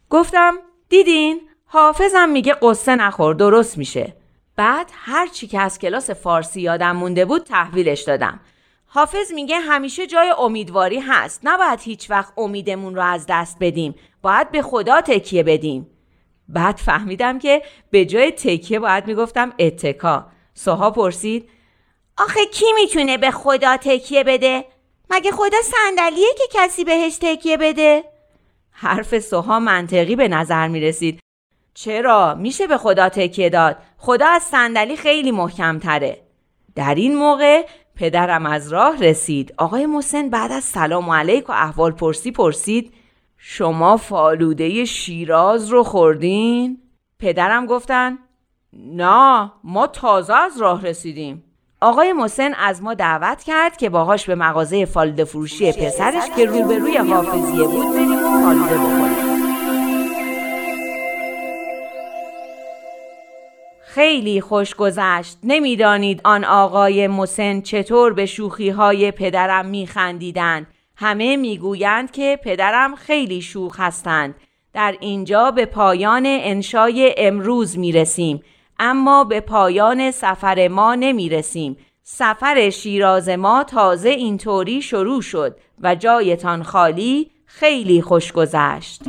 گفتم 0.10 0.54
دیدین؟ 0.90 1.42
حافظم 1.66 2.30
میگه 2.30 2.56
قصه 2.62 2.96
نخور 2.96 3.36
درست 3.36 3.78
میشه. 3.78 4.14
بعد 4.56 4.92
هر 4.94 5.28
چی 5.28 5.48
که 5.48 5.60
از 5.60 5.80
کلاس 5.80 6.10
فارسی 6.10 6.62
یادم 6.62 6.96
مونده 6.96 7.26
بود 7.26 7.44
تحویلش 7.44 8.02
دادم. 8.02 8.40
حافظ 8.86 9.32
میگه 9.32 9.60
همیشه 9.60 10.08
جای 10.08 10.34
امیدواری 10.40 11.00
هست. 11.00 11.42
نباید 11.44 11.80
هیچ 11.80 12.10
وقت 12.12 12.34
امیدمون 12.38 12.96
رو 12.96 13.02
از 13.02 13.26
دست 13.30 13.58
بدیم. 13.60 13.96
باید 14.22 14.52
به 14.52 14.62
خدا 14.62 15.02
تکیه 15.02 15.44
بدیم. 15.44 15.88
بعد 16.50 16.76
فهمیدم 16.76 17.40
که 17.40 17.62
به 17.92 18.06
جای 18.06 18.32
تکیه 18.32 18.80
باید 18.80 19.08
می‌گفتم 19.08 19.54
اتکا. 19.60 20.26
سوها 20.64 20.92
پرسید 20.92 21.50
آخه 22.18 22.46
کی 22.46 22.66
می‌تونه 22.76 23.18
به 23.18 23.32
خدا 23.32 23.78
تکیه 23.78 24.24
بده؟ 24.24 24.66
مگه 25.10 25.32
خدا 25.32 25.58
صندلیه 25.64 26.34
که 26.38 26.44
کسی 26.52 26.84
بهش 26.84 27.18
تکیه 27.22 27.58
بده؟ 27.58 28.04
حرف 28.72 29.20
سوها 29.20 29.60
منطقی 29.60 30.16
به 30.16 30.28
نظر 30.28 30.68
می‌رسید 30.68 31.20
چرا؟ 31.74 32.36
میشه 32.36 32.68
به 32.68 32.78
خدا 32.78 33.10
تکیه 33.10 33.50
داد 33.50 33.78
خدا 33.98 34.28
از 34.28 34.44
صندلی 34.44 34.96
خیلی 34.98 35.32
محکم 35.32 35.80
تره 35.80 36.22
در 36.76 36.96
این 36.96 37.16
موقع 37.16 37.66
پدرم 37.96 38.46
از 38.46 38.74
راه 38.74 39.04
رسید 39.04 39.54
آقای 39.58 39.86
محسن 39.86 40.30
بعد 40.30 40.52
از 40.52 40.64
سلام 40.64 41.10
علیک 41.10 41.50
و 41.50 41.52
احوال 41.52 41.92
پرسی 41.92 42.32
پرسید 42.32 42.94
شما 43.38 43.98
فالوده 43.98 44.86
شیراز 44.86 45.70
رو 45.70 45.84
خوردین؟ 45.84 46.78
پدرم 47.20 47.66
گفتن 47.66 48.18
نه 48.74 49.52
ما 49.64 49.88
تازه 49.88 50.36
از 50.36 50.62
راه 50.62 50.82
رسیدیم. 50.86 51.44
آقای 51.82 52.14
محسن 52.14 52.54
از 52.54 52.84
ما 52.84 52.94
دعوت 52.94 53.44
کرد 53.44 53.78
که 53.78 53.90
باهاش 53.90 54.26
به 54.26 54.36
مغازه 54.36 54.86
فالوده 54.86 55.24
فروشی 55.24 55.72
پسرش 55.72 56.24
که 56.36 56.46
روبروی 56.46 56.98
حافظیه 56.98 57.64
بود 57.64 57.94
بریم 57.94 58.12
و 58.12 58.42
فالوده 58.44 58.78
بخوریم. 58.78 59.32
خیلی 63.82 64.42
خوش 64.42 64.76
گذشت. 64.76 65.38
نمی‌دانید 65.44 66.22
آن 66.24 66.44
آقای 66.44 67.08
مسن 67.08 67.62
چطور 67.62 68.14
به 68.14 68.26
شوخی 68.26 68.70
های 68.70 69.12
پدرم 69.12 69.66
میخندیدند. 69.66 70.68
همه 70.96 71.38
می‌گویند 71.38 72.12
که 72.12 72.40
پدرم 72.44 72.96
خیلی 72.96 73.42
شوخ 73.42 73.80
هستند. 73.80 74.36
در 74.74 74.96
اینجا 75.00 75.52
به 75.52 75.66
پایان 75.66 76.24
انشای 76.26 77.16
امروز 77.18 77.78
می 77.78 77.92
رسیم 77.92 78.44
اما 78.84 79.24
به 79.24 79.40
پایان 79.40 80.12
سفر 80.12 80.68
ما 80.68 80.96
نمی 80.96 81.30
رسیم 81.30 81.78
سفر 82.04 82.70
شیراز 82.70 83.30
ما 83.30 83.64
تازه 83.64 84.10
اینطوری 84.10 84.82
شروع 84.82 85.22
شد 85.22 85.58
و 85.82 85.96
جایتان 85.96 86.64
خالی 86.64 87.32
خیلی 87.46 88.02
خوش 88.02 88.32
گذشت. 88.32 89.02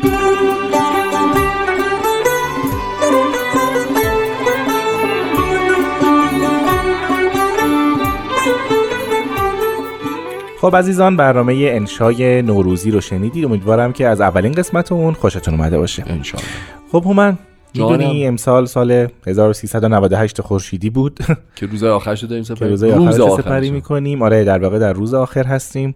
خب 10.60 10.76
عزیزان 10.76 11.16
برنامه 11.16 11.54
انشای 11.54 12.42
نوروزی 12.42 12.90
رو 12.90 13.00
شنیدید. 13.00 13.44
امیدوارم 13.44 13.92
که 13.92 14.08
از 14.08 14.20
اولین 14.20 14.52
قسمت 14.52 14.92
اون 14.92 15.14
خوشتون 15.14 15.54
اومده 15.54 15.78
باشه. 15.78 16.04
انشالله 16.06 16.48
خب 16.92 17.04
هومن 17.04 17.38
می‌دونی 17.74 18.26
امسال 18.26 18.66
سال 18.66 19.08
1398 19.26 20.40
خورشیدی 20.40 20.90
بود. 20.90 21.20
که 21.56 21.66
روز 21.66 21.84
آخر 21.84 22.14
شده 22.14 22.28
داریم 22.28 22.44
سپری 22.44 22.70
روز 22.70 23.20
آخر 23.20 23.42
سپری 23.42 23.70
می‌کنیم. 23.70 24.22
آره 24.22 24.44
در 24.44 24.58
واقع 24.58 24.78
در 24.78 24.92
روز 24.92 25.14
آخر 25.14 25.44
هستیم. 25.44 25.94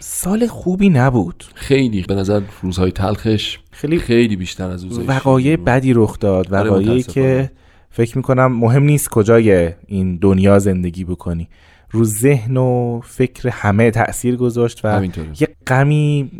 سال 0.00 0.46
خوبی 0.46 0.88
نبود. 0.88 1.44
خیلی 1.54 2.04
به 2.08 2.14
نظر 2.14 2.40
روزهای 2.62 2.92
تلخش 2.92 3.58
خیلی 3.70 3.98
خیلی 3.98 4.36
بیشتر 4.36 4.70
از 4.70 4.84
روزهای 4.84 5.06
وقایع 5.06 5.56
بدی 5.56 5.92
رخ 5.92 6.18
داد. 6.18 6.54
آره، 6.54 6.70
وقایعی 6.70 7.02
که 7.02 7.50
فکر 7.90 8.16
می‌کنم 8.16 8.52
مهم 8.52 8.82
نیست 8.82 9.10
کجای 9.10 9.72
این 9.86 10.16
دنیا 10.16 10.58
زندگی 10.58 11.04
بکنی. 11.04 11.48
رو 11.90 12.04
ذهن 12.04 12.56
و 12.56 13.00
فکر 13.04 13.48
همه 13.48 13.90
تاثیر 13.90 14.36
گذاشت 14.36 14.80
و 14.84 15.04
یه 15.40 15.48
غمی 15.66 16.30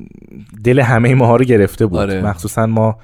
دل 0.64 0.80
همه 0.80 1.14
ماها 1.14 1.36
رو 1.36 1.44
گرفته 1.44 1.86
بود. 1.86 1.98
آره. 1.98 2.22
مخصوصا 2.22 2.66
ما 2.66 2.98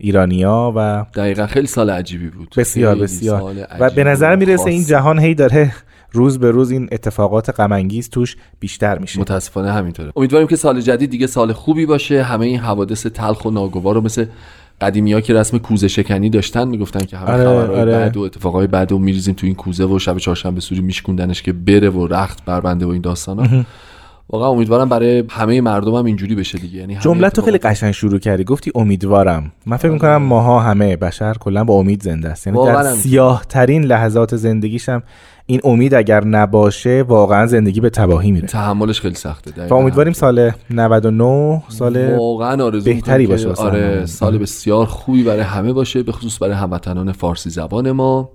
ایرانیا 0.00 0.72
و 0.76 1.04
دقیقا 1.14 1.46
خیلی 1.46 1.66
سال 1.66 1.90
عجیبی 1.90 2.28
بود. 2.28 2.54
بسیار 2.56 2.94
بسیار. 2.94 3.54
و 3.80 3.90
به 3.90 4.04
نظر 4.04 4.36
می‌رسه 4.36 4.70
این 4.70 4.84
جهان 4.84 5.18
هی 5.18 5.34
داره 5.34 5.72
روز 6.12 6.38
به 6.38 6.50
روز 6.50 6.70
این 6.70 6.88
اتفاقات 6.92 7.50
غم 7.50 7.88
توش 7.88 8.36
بیشتر 8.60 8.98
میشه. 8.98 9.20
متاسفانه 9.20 9.72
همینطوره. 9.72 10.12
امیدواریم 10.16 10.48
که 10.48 10.56
سال 10.56 10.80
جدید 10.80 11.10
دیگه 11.10 11.26
سال 11.26 11.52
خوبی 11.52 11.86
باشه. 11.86 12.22
همه 12.22 12.46
این 12.46 12.58
حوادث 12.58 13.06
تلخ 13.06 13.44
و 13.44 13.50
ناگوار 13.50 13.94
رو 13.94 14.00
مثل 14.00 14.24
قدیمی 14.80 15.12
ها 15.12 15.20
که 15.20 15.34
رسم 15.34 15.58
کوزه 15.58 15.88
شکنی 15.88 16.30
داشتن 16.30 16.68
می‌گفتن 16.68 17.04
که 17.04 17.16
همه 17.16 17.30
آره، 17.30 17.44
خبرهای 17.44 17.80
آره. 17.80 17.92
بعد 17.92 18.16
و 18.16 18.20
اتفاقای 18.20 18.66
و 18.66 18.98
میریزیم 18.98 19.34
تو 19.34 19.46
این 19.46 19.54
کوزه 19.54 19.84
و 19.84 19.98
شب 19.98 20.18
چهارشنبه 20.18 20.60
سوری 20.60 20.80
میشکوندنش 20.80 21.42
که 21.42 21.52
بره 21.52 21.90
و 21.90 22.06
رخت 22.06 22.44
بربنده 22.44 22.86
و 22.86 22.88
این 22.88 23.02
داستانا. 23.02 23.64
واقعا 24.32 24.48
امیدوارم 24.48 24.88
برای 24.88 25.24
همه 25.30 25.60
مردم 25.60 25.94
هم 25.94 26.04
اینجوری 26.04 26.34
بشه 26.34 26.58
دیگه. 26.58 26.78
یعنی 26.78 26.96
جمله 26.96 27.30
تو 27.30 27.42
خیلی 27.42 27.58
قشنگ 27.58 27.92
شروع 27.92 28.18
کردی. 28.18 28.44
گفتی 28.44 28.72
امیدوارم. 28.74 29.52
من 29.66 29.76
فکر 29.76 29.90
می‌کنم 29.90 30.16
ماها 30.16 30.60
همه 30.60 30.96
بشر 30.96 31.34
کلا 31.40 31.64
با 31.64 31.74
امید 31.74 32.02
زنده 32.02 32.28
است. 32.28 32.46
یعنی 32.46 32.66
در 32.66 32.82
سیاه 32.82 33.44
ترین 33.48 33.84
لحظات 33.84 34.36
زندگیشم 34.36 35.02
این 35.46 35.60
امید 35.64 35.94
اگر 35.94 36.24
نباشه 36.24 37.04
واقعا 37.08 37.46
زندگی 37.46 37.80
به 37.80 37.90
تباهی 37.90 38.32
میره. 38.32 38.48
تحملش 38.48 39.00
خیلی 39.00 39.14
سخته 39.14 39.66
و 39.66 39.74
امیدواریم 39.74 40.12
سال 40.12 40.50
99 40.70 41.62
سال 41.68 42.16
واقعا 42.16 42.64
آرزو 42.64 42.84
بهتری 42.84 43.26
باشه 43.26 43.48
آره 43.48 44.06
سال 44.06 44.38
بسیار 44.38 44.86
خوبی 44.86 45.22
برای 45.22 45.40
همه 45.40 45.72
باشه 45.72 46.02
به 46.02 46.12
خصوص 46.12 46.42
برای 46.42 46.54
هموطنان 46.54 47.12
فارسی 47.12 47.50
زبان 47.50 47.90
ما. 47.90 48.30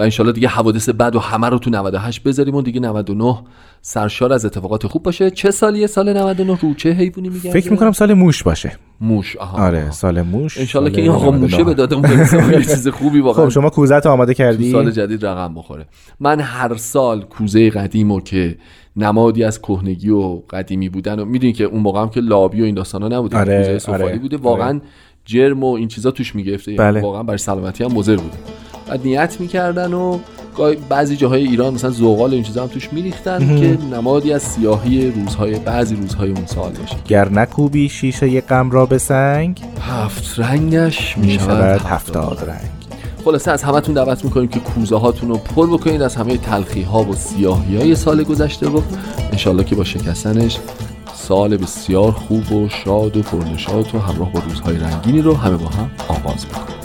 و 0.00 0.02
انشالله 0.02 0.32
دیگه 0.32 0.48
حوادث 0.48 0.88
بد 0.88 1.16
و 1.16 1.18
همه 1.18 1.48
رو 1.48 1.58
تو 1.58 1.70
98 1.70 2.22
بذاریم 2.22 2.54
و 2.54 2.62
دیگه 2.62 2.80
99 2.80 3.38
سرشار 3.82 4.32
از 4.32 4.44
اتفاقات 4.44 4.86
خوب 4.86 5.02
باشه. 5.02 5.30
چه 5.30 5.50
سالیه؟ 5.50 5.86
سال 5.86 6.16
99 6.16 6.58
رو 6.62 6.74
چه 6.74 6.90
حیوانی 6.90 7.28
میگن 7.28 7.50
فکر 7.50 7.70
می‌کنم 7.70 7.92
سال 7.92 8.14
موش 8.14 8.42
باشه. 8.42 8.72
موش 9.00 9.36
آها. 9.36 9.66
آره 9.66 9.90
سال 9.90 10.22
موش 10.22 10.58
انشالله 10.58 10.90
که 10.90 11.00
این 11.00 11.10
آقا 11.10 11.30
موشه 11.30 11.64
به 11.64 11.74
دادمون 11.74 12.10
یه 12.52 12.62
چیز 12.70 12.88
خوبی 12.88 13.20
واقعا 13.20 13.44
خب 13.44 13.50
شما 13.50 13.70
کوزت 13.70 14.06
آماده 14.06 14.34
کردی؟ 14.34 14.72
سال 14.72 14.90
جدید 14.90 15.26
رقم 15.26 15.54
بخوره. 15.54 15.86
من 16.20 16.40
هر 16.40 16.76
سال 16.76 17.22
کوزه 17.22 17.70
قدیمو 17.70 18.20
که 18.20 18.56
نمادی 18.96 19.44
از 19.44 19.62
کهنگی 19.62 20.10
و 20.10 20.42
قدیمی 20.50 20.88
بودن 20.88 21.18
و 21.18 21.24
می‌دونی 21.24 21.52
که 21.52 21.64
اون 21.64 21.80
موقع 21.80 22.00
هم 22.00 22.08
که 22.08 22.20
لابی 22.20 22.60
و 22.60 22.64
این 22.64 22.74
داستانا 22.74 23.08
نبوده 23.08 23.38
آره، 23.38 23.72
کوزه 23.72 23.92
آره، 23.92 24.18
بوده 24.18 24.36
واقعا 24.36 24.68
آره. 24.68 24.80
جرم 25.24 25.64
و 25.64 25.72
این 25.72 25.88
چیزا 25.88 26.10
توش 26.10 26.34
می‌گرفته. 26.34 26.72
یعنی 26.72 26.84
بله. 26.84 27.00
واقعا 27.00 27.22
برای 27.22 27.38
سلامتی 27.38 27.84
هم 27.84 27.92
مضر 27.92 28.16
بوده. 28.16 28.36
نیت 28.96 29.36
می‌کردن 29.40 29.92
و 29.92 30.18
بعضی 30.88 31.16
جاهای 31.16 31.42
ایران 31.42 31.74
مثلا 31.74 31.90
زغال 31.90 32.34
این 32.34 32.42
چیزا 32.42 32.62
هم 32.62 32.68
توش 32.68 32.92
میریختن 32.92 33.38
که 33.60 33.78
نمادی 33.96 34.32
از 34.32 34.42
سیاهی 34.42 35.10
روزهای 35.10 35.58
بعضی 35.58 35.96
روزهای 35.96 36.30
اون 36.30 36.46
سال 36.46 36.72
باشه. 36.72 36.96
گر 37.08 37.28
نکوبی 37.28 37.88
شیشه 37.88 38.40
غم 38.40 38.70
را 38.70 38.86
به 38.86 38.98
سنگ 38.98 39.62
هفت 39.80 40.38
رنگش 40.38 41.18
می‌شود 41.18 41.80
هفتاد 41.80 42.44
رنگ. 42.48 42.70
خلاصه 43.24 43.50
از 43.50 43.62
همتون 43.62 43.94
دعوت 43.94 44.24
می‌کنیم 44.24 44.48
که 44.48 44.60
کوزه 44.60 44.96
هاتون 44.96 45.28
رو 45.28 45.36
پر 45.36 45.66
بکنید 45.66 46.02
از 46.02 46.16
همه 46.16 46.36
تلخی 46.36 46.82
ها 46.82 47.02
و 47.02 47.14
سیاهی 47.14 47.76
های 47.76 47.94
سال 47.94 48.22
گذشته 48.22 48.68
و 48.68 48.80
انشالله 49.32 49.64
که 49.64 49.74
با 49.74 49.84
شکستنش 49.84 50.58
سال 51.14 51.56
بسیار 51.56 52.12
خوب 52.12 52.52
و 52.52 52.68
شاد 52.68 53.16
و 53.16 53.22
پرنشاد 53.22 53.94
و 53.94 53.98
همراه 53.98 54.32
با 54.32 54.40
روزهای 54.40 54.76
رنگینی 54.76 55.22
رو 55.22 55.36
همه 55.36 55.56
با 55.56 55.68
هم 55.68 55.90
آغاز 56.08 56.46
بکنیم 56.46 56.79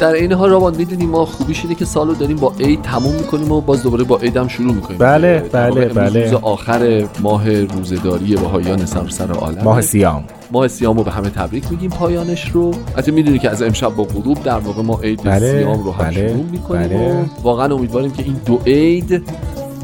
در 0.00 0.12
این 0.12 0.32
حال 0.32 0.50
رابان 0.50 0.76
می‌دونیم 0.76 1.10
ما 1.10 1.24
خوبیش 1.24 1.62
اینه 1.64 1.74
که 1.74 1.84
سالو 1.84 2.14
داریم 2.14 2.36
با 2.36 2.52
عید 2.60 2.82
تموم 2.82 3.14
می‌کنیم 3.14 3.52
و 3.52 3.60
باز 3.60 3.82
دوباره 3.82 4.04
با 4.04 4.16
عید 4.16 4.36
هم 4.36 4.48
شروع 4.48 4.74
می‌کنیم. 4.74 4.98
بله 4.98 5.38
بله 5.52 5.88
بله. 5.88 6.24
روز 6.24 6.34
آخر 6.42 7.04
ماه 7.20 7.60
روزداری 7.60 8.36
بهایان 8.36 8.86
سراسر 8.86 9.32
عالم. 9.32 9.62
ماه 9.64 9.80
سیام. 9.80 10.24
ماه 10.52 10.68
سیام 10.68 10.96
رو 10.96 11.04
به 11.04 11.10
همه 11.10 11.30
تبریک 11.30 11.64
میگیم 11.70 11.90
پایانش 11.90 12.50
رو. 12.50 12.70
حتی 12.96 13.10
می‌دونی 13.10 13.38
که 13.38 13.50
از 13.50 13.62
امشب 13.62 13.94
با 13.96 14.04
غروب 14.04 14.42
در 14.42 14.58
واقع 14.58 14.82
ما 14.82 15.00
عید 15.02 15.22
بله، 15.22 15.52
سیام 15.52 15.82
رو 15.84 15.92
هم 15.92 16.04
بله، 16.04 16.28
شروع 16.28 16.44
می‌کنیم 16.50 16.88
بله. 16.88 17.24
واقعا 17.42 17.74
امیدواریم 17.74 18.10
که 18.10 18.22
این 18.22 18.36
دو 18.46 18.60
عید 18.66 19.08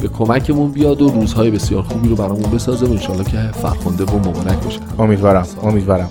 به 0.03 0.09
کمکمون 0.19 0.71
بیاد 0.71 1.03
و 1.03 1.09
روزهای 1.09 1.51
بسیار 1.51 1.83
خوبی 1.83 2.09
رو 2.09 2.17
برامون 2.17 2.51
بسازه 2.51 2.87
و 2.87 2.91
انشالله 2.91 3.25
که 3.25 3.39
فرخنده 3.63 4.05
و 4.05 4.19
مبارک 4.19 4.65
باشه 4.65 4.81
امیدوارم 4.99 5.47
امیدوارم. 5.63 6.11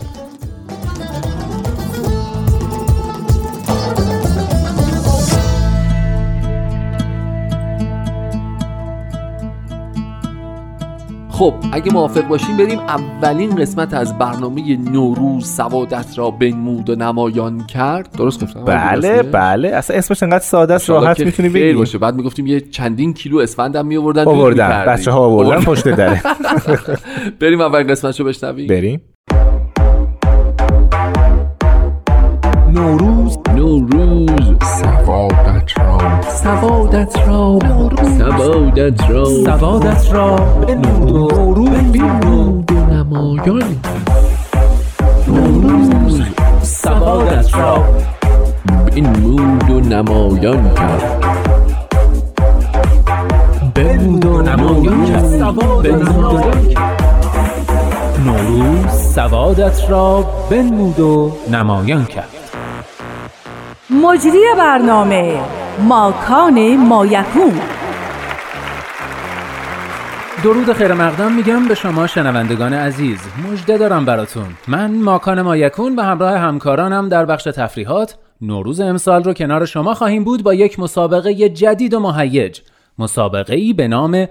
خب 11.33 11.53
اگه 11.71 11.93
موافق 11.93 12.27
باشیم 12.27 12.57
بریم 12.57 12.79
اولین 12.79 13.55
قسمت 13.55 13.93
از 13.93 14.17
برنامه 14.17 14.77
نوروز 14.91 15.47
سوادت 15.55 16.05
را 16.17 16.31
بنمود 16.31 16.89
و 16.89 16.95
نمایان 16.95 17.65
کرد. 17.67 18.11
درست 18.17 18.43
گفتم؟ 18.43 18.65
بله 18.65 19.23
بله. 19.23 19.69
اصلا 19.69 19.97
اسمش 19.97 20.23
انقدر 20.23 20.43
ساده 20.43 20.73
است 20.73 20.89
راحت 20.89 21.19
می‌تونی 21.19 21.49
بگی. 21.49 21.73
باشه. 21.73 21.97
بعد 21.97 22.15
می‌گفتیم 22.15 22.47
یه 22.47 22.61
چندین 22.61 23.13
کیلو 23.13 23.37
اسفند 23.37 23.75
هم 23.75 23.85
میآوردن 23.87 24.25
آوردن. 24.25 24.85
بچه 24.87 25.11
ها 25.11 25.19
آوردن 25.19 25.61
پشت 25.61 25.87
دره. 25.87 26.21
بریم 27.41 27.61
اول 27.61 27.83
قسمت 27.91 28.19
رو 28.19 28.25
بشنویم. 28.25 28.67
بریم. 28.67 29.01
نوروز 32.73 33.22
نوروز 33.63 34.58
سوادت 34.82 35.80
را. 35.80 36.21
سوادت 36.21 37.17
را. 37.28 37.60
سوادت 38.17 39.10
را. 39.10 39.26
سوادت 39.26 40.13
را. 40.13 40.36
به 40.36 40.76
نوروز 40.76 41.69
بنمود. 41.69 42.71
و 42.71 42.76
نمایان. 42.76 43.63
نوروز. 45.28 46.21
سوادت 46.62 47.56
را. 47.56 47.84
بنمود 48.65 49.69
و 49.69 49.80
نمایان 49.80 50.73
کرد. 50.73 51.26
بنمود 53.76 54.26
و 54.26 54.41
نمایان 54.41 55.06
کرد. 55.06 55.26
نوروز 58.26 58.91
سوادت 59.15 59.89
را. 59.89 60.26
بنمود 60.49 60.99
و 60.99 61.32
نمایان 61.52 62.06
کرد. 62.06 62.32
مجری 64.01 64.41
برنامه 64.58 65.39
ماکان 65.79 66.75
مایکون. 66.75 67.60
درود 70.43 70.73
خیر 70.73 70.93
مقدم 70.93 71.32
میگم 71.32 71.67
به 71.67 71.75
شما 71.75 72.08
شنوندگان 72.08 72.73
عزیز. 72.73 73.19
مژده 73.47 73.77
دارم 73.77 74.06
براتون. 74.06 74.45
من 74.67 75.01
ماکان 75.01 75.41
مایکون 75.41 75.95
به 75.95 76.03
همراه 76.03 76.38
همکارانم 76.38 77.10
در 77.10 77.25
بخش 77.25 77.43
تفریحات 77.43 78.17
نوروز 78.41 78.79
امسال 78.79 79.23
رو 79.23 79.34
کنار 79.34 79.65
شما 79.65 79.93
خواهیم 79.93 80.23
بود 80.23 80.43
با 80.43 80.53
یک 80.53 80.79
مسابقه 80.79 81.49
جدید 81.49 81.93
و 81.93 81.99
مهیج. 81.99 82.60
مسابقه 82.99 83.56
ای 83.56 83.73
به 83.73 83.88
نام 83.88 84.27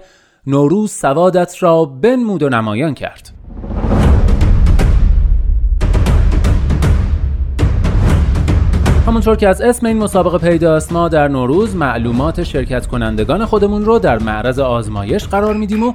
نوروز 0.47 0.91
سوادت 0.91 1.63
را 1.63 1.85
بنمود 1.85 2.43
و 2.43 2.49
نمایان 2.49 2.93
کرد. 2.93 3.42
همونطور 9.13 9.35
که 9.35 9.47
از 9.47 9.61
اسم 9.61 9.85
این 9.85 9.97
مسابقه 9.97 10.37
پیداست 10.37 10.91
ما 10.91 11.09
در 11.09 11.27
نوروز 11.27 11.75
معلومات 11.75 12.43
شرکت 12.43 12.87
کنندگان 12.87 13.45
خودمون 13.45 13.85
رو 13.85 13.99
در 13.99 14.19
معرض 14.19 14.59
آزمایش 14.59 15.27
قرار 15.27 15.55
میدیم 15.55 15.83
و 15.83 15.93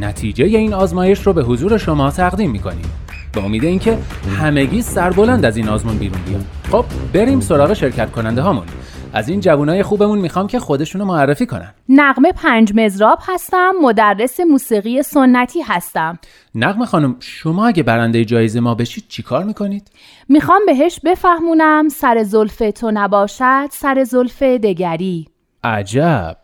نتیجه 0.00 0.44
این 0.44 0.74
آزمایش 0.74 1.26
رو 1.26 1.32
به 1.32 1.42
حضور 1.42 1.78
شما 1.78 2.10
تقدیم 2.10 2.50
می‌کنیم. 2.50 2.84
به 3.32 3.44
امید 3.44 3.64
اینکه 3.64 3.98
همگی 4.40 4.82
سربلند 4.82 5.44
از 5.44 5.56
این 5.56 5.68
آزمون 5.68 5.98
بیرون 5.98 6.18
بیان. 6.26 6.44
خب 6.72 6.84
بریم 7.12 7.40
سراغ 7.40 7.72
شرکت 7.72 8.10
کننده 8.10 8.42
هامون. 8.42 8.64
از 9.12 9.28
این 9.28 9.40
جوانای 9.40 9.82
خوبمون 9.82 10.18
می‌خوام 10.18 10.46
که 10.46 10.58
خودشونو 10.58 11.04
معرفی 11.04 11.46
کنن. 11.46 11.74
نقمه 11.88 12.32
پنج 12.32 12.72
مزراب 12.74 13.18
هستم 13.28 13.72
مدرس 13.82 14.40
موسیقی 14.40 15.02
سنتی 15.02 15.60
هستم. 15.62 16.18
نقمه 16.54 16.86
خانم 16.86 17.16
شما 17.20 17.66
اگه 17.66 17.82
برنده 17.82 18.24
جایزه 18.24 18.60
ما 18.60 18.74
بشید 18.74 19.04
چیکار 19.08 19.44
می‌کنید؟ 19.44 19.90
می‌خوام 20.28 20.60
بهش 20.66 21.00
بفهمونم 21.04 21.88
سر 21.88 22.22
زلف 22.22 22.62
تو 22.74 22.90
نباشد 22.94 23.68
سر 23.70 24.04
زلف 24.04 24.42
دگری. 24.42 25.28
عجب. 25.64 26.36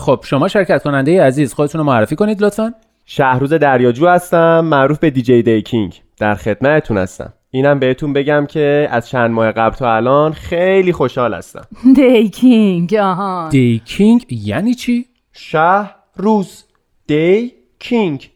خب 0.00 0.20
شما 0.24 0.48
شرکت 0.48 0.82
کننده 0.82 1.22
عزیز 1.22 1.54
خودتون 1.54 1.78
رو 1.78 1.86
معرفی 1.86 2.16
کنید 2.16 2.42
لطفا. 2.42 2.74
شهروز 3.04 3.52
دریاجو 3.52 4.08
هستم 4.08 4.60
معروف 4.60 4.98
به 4.98 5.10
دیجی 5.10 5.42
دیکینگ 5.42 6.02
در 6.18 6.34
خدمتتون 6.34 6.98
هستم. 6.98 7.32
اینم 7.56 7.78
بهتون 7.78 8.12
بگم 8.12 8.46
که 8.46 8.88
از 8.90 9.08
چند 9.08 9.30
ماه 9.30 9.52
قبل 9.52 9.76
تا 9.76 9.96
الان 9.96 10.32
خیلی 10.32 10.92
خوشحال 10.92 11.34
هستم. 11.34 11.66
دیکینگ 11.94 12.94
آها 12.94 13.48
دیکینگ 13.50 14.26
یعنی 14.30 14.74
چی؟ 14.74 15.06
شهر 15.32 15.94
روز. 16.16 16.64
دی 17.06 17.52
کینگ 17.78 18.30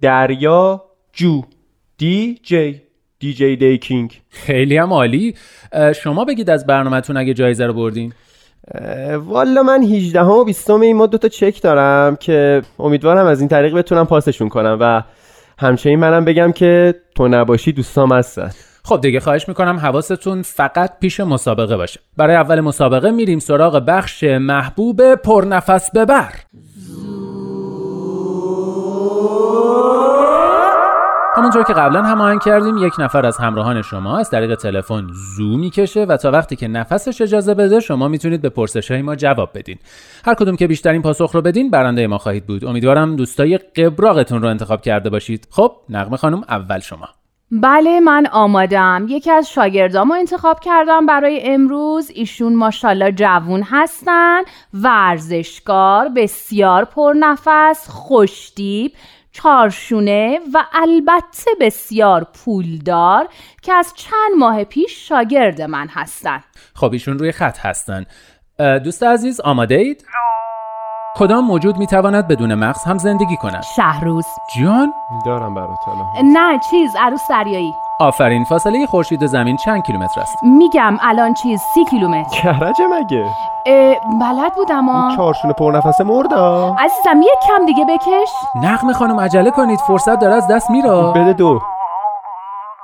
دریا 0.00 0.84
جو. 1.12 1.42
دی 1.98 2.38
جی. 2.42 2.80
دی 3.18 3.34
جی 3.34 3.56
دی 3.56 3.78
کینگ 3.78 4.20
خیلی 4.28 4.76
هم 4.76 4.92
عالی. 4.92 5.34
شما 6.02 6.24
بگید 6.24 6.50
از 6.50 6.66
برنامهتون 6.66 7.16
اگه 7.16 7.34
جایزه 7.34 7.66
رو 7.66 7.72
بردین. 7.72 8.12
والا 9.16 9.62
من 9.62 9.82
18 9.82 10.20
و 10.20 10.44
20 10.44 10.70
این 10.70 10.96
ما 10.96 11.06
دوتا 11.06 11.28
چک 11.28 11.62
دارم 11.62 12.16
که 12.16 12.62
امیدوارم 12.78 13.26
از 13.26 13.40
این 13.40 13.48
طریق 13.48 13.74
بتونم 13.74 14.06
پاسشون 14.06 14.48
کنم 14.48 14.78
و 14.80 15.02
همچنین 15.58 15.98
منم 15.98 16.24
بگم 16.24 16.52
که 16.52 16.94
تو 17.14 17.28
نباشی 17.28 17.72
دوستام 17.72 18.12
هستن. 18.12 18.50
خب 18.84 19.00
دیگه 19.00 19.20
خواهش 19.20 19.48
می‌کنم 19.48 19.76
حواستون 19.76 20.42
فقط 20.42 20.98
پیش 21.00 21.20
مسابقه 21.20 21.76
باشه. 21.76 22.00
برای 22.16 22.36
اول 22.36 22.60
مسابقه 22.60 23.10
میریم 23.10 23.38
سراغ 23.38 23.84
بخش 23.86 24.24
محبوب 24.24 25.14
پرنفس 25.14 25.90
ببر 25.94 26.32
همونطور 31.42 31.64
که 31.64 31.72
قبلا 31.72 32.02
هماهنگ 32.02 32.40
کردیم 32.40 32.76
یک 32.76 32.92
نفر 32.98 33.26
از 33.26 33.38
همراهان 33.38 33.82
شما 33.82 34.18
از 34.18 34.30
طریق 34.30 34.54
تلفن 34.54 35.06
زو 35.36 35.56
می‌کشه 35.56 36.04
و 36.04 36.16
تا 36.16 36.30
وقتی 36.30 36.56
که 36.56 36.68
نفسش 36.68 37.20
اجازه 37.20 37.54
بده 37.54 37.80
شما 37.80 38.08
می‌تونید 38.08 38.42
به 38.42 38.48
پرسش 38.48 38.90
های 38.90 39.02
ما 39.02 39.16
جواب 39.16 39.50
بدین. 39.54 39.78
هر 40.24 40.34
کدوم 40.34 40.56
که 40.56 40.66
بیشترین 40.66 41.02
پاسخ 41.02 41.34
رو 41.34 41.42
بدین 41.42 41.70
برنده 41.70 42.06
ما 42.06 42.18
خواهید 42.18 42.46
بود. 42.46 42.64
امیدوارم 42.64 43.16
دوستای 43.16 43.58
قبراقتون 43.58 44.42
رو 44.42 44.48
انتخاب 44.48 44.82
کرده 44.82 45.10
باشید. 45.10 45.48
خب 45.50 45.72
نقمه 45.88 46.16
خانم 46.16 46.42
اول 46.48 46.78
شما. 46.78 47.08
بله 47.50 48.00
من 48.00 48.26
آمادم. 48.32 49.06
یکی 49.08 49.30
از 49.30 49.50
شاگردامو 49.50 50.14
انتخاب 50.14 50.60
کردم 50.60 51.06
برای 51.06 51.40
امروز. 51.44 52.10
ایشون 52.14 52.56
ماشاءالله 52.56 53.12
جوون 53.12 53.62
هستن. 53.62 54.42
ورزشکار 54.74 56.08
بسیار 56.08 56.84
پرنفس 56.84 57.88
خوشتیب 57.88 58.92
چارشونه 59.32 60.38
و 60.54 60.64
البته 60.72 61.50
بسیار 61.60 62.26
پولدار 62.44 63.28
که 63.62 63.72
از 63.72 63.92
چند 63.96 64.38
ماه 64.38 64.64
پیش 64.64 65.08
شاگرد 65.08 65.62
من 65.62 65.88
هستن. 65.88 66.40
خب 66.74 66.92
ایشون 66.92 67.18
روی 67.18 67.32
خط 67.32 67.58
هستن. 67.58 68.04
دوست 68.84 69.02
عزیز 69.02 69.40
آماده 69.40 69.74
اید؟ 69.74 70.04
کدام 71.16 71.44
موجود 71.44 71.78
می‌تواند 71.78 72.28
بدون 72.28 72.54
مغز 72.54 72.84
هم 72.84 72.98
زندگی 72.98 73.36
کند؟ 73.36 73.62
شهروز. 73.62 74.26
جان؟ 74.56 74.92
دارم 75.26 75.54
برات 75.54 75.78
نه 76.24 76.58
چیز 76.70 76.96
عروس 77.00 77.20
دریایی. 77.30 77.74
آفرین 78.00 78.44
فاصله 78.44 78.86
خورشید 78.86 79.26
زمین 79.26 79.56
چند 79.56 79.82
کیلومتر 79.82 80.20
است؟ 80.20 80.36
میگم 80.42 80.96
الان 81.00 81.34
چیز 81.34 81.60
سی 81.74 81.84
کیلومتر. 81.84 82.36
کرجه 82.42 82.86
مگه؟ 82.86 83.26
بلد 84.20 84.54
بودم 84.54 84.88
آ 84.88 85.16
چارشون 85.16 85.52
پر 85.52 85.72
نفس 85.72 86.00
مردا. 86.00 86.76
عزیزم 86.78 87.22
یک 87.22 87.38
کم 87.48 87.66
دیگه 87.66 87.84
بکش. 87.84 88.30
نقم 88.62 88.92
خانم 88.92 89.20
عجله 89.20 89.50
کنید 89.50 89.80
فرصت 89.80 90.18
داره 90.18 90.34
از 90.34 90.48
دست 90.48 90.70
میره. 90.70 91.12
بده 91.12 91.32
دو. 91.32 91.60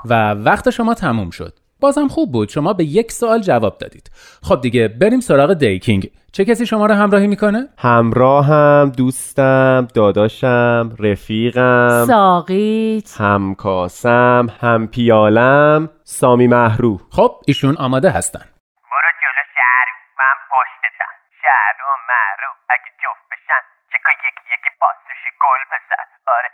و 0.05 0.31
وقت 0.31 0.71
شما 0.71 0.95
تموم 0.95 1.31
شد. 1.31 1.53
بازم 1.81 2.09
خوب 2.09 2.33
بود. 2.33 2.49
شما 2.49 2.73
به 2.73 2.85
یک 2.85 3.13
سوال 3.13 3.41
جواب 3.41 3.79
دادید. 3.79 4.11
خب 4.43 4.61
دیگه 4.61 4.89
بریم 4.89 5.21
سراغ 5.21 5.53
دیکینگ. 5.53 6.11
چه 6.33 6.45
کسی 6.45 6.67
شما 6.67 6.87
رو 6.87 6.95
همراهی 6.95 7.27
می‌کنه؟ 7.27 7.69
همراهم، 7.79 8.93
دوستم، 8.97 9.89
داداشم، 9.95 10.97
رفیقم 10.99 12.05
ساقیت. 12.09 13.21
همکاسم، 13.21 14.47
همپیالم، 14.61 15.91
سامی 16.05 16.47
محرو 16.47 17.01
خب 17.11 17.31
ایشون 17.47 17.77
آماده 17.77 18.11
هستن. 18.11 18.45
برو 18.91 19.11
جلو 19.23 19.45
شهر 19.55 19.89
من 20.19 20.37
پشتتم. 20.53 21.13
شهر 21.43 21.77
و 21.87 21.91
محرو 22.11 22.51
اگه 22.71 22.91
جفت 23.03 23.25
بشن 23.33 23.63
چکا 23.93 24.11
یکی 24.27 24.45
یکی 24.55 24.71
پاسوش 24.81 25.08
گل 25.43 25.63
پسر 25.71 26.03
آره 26.27 26.49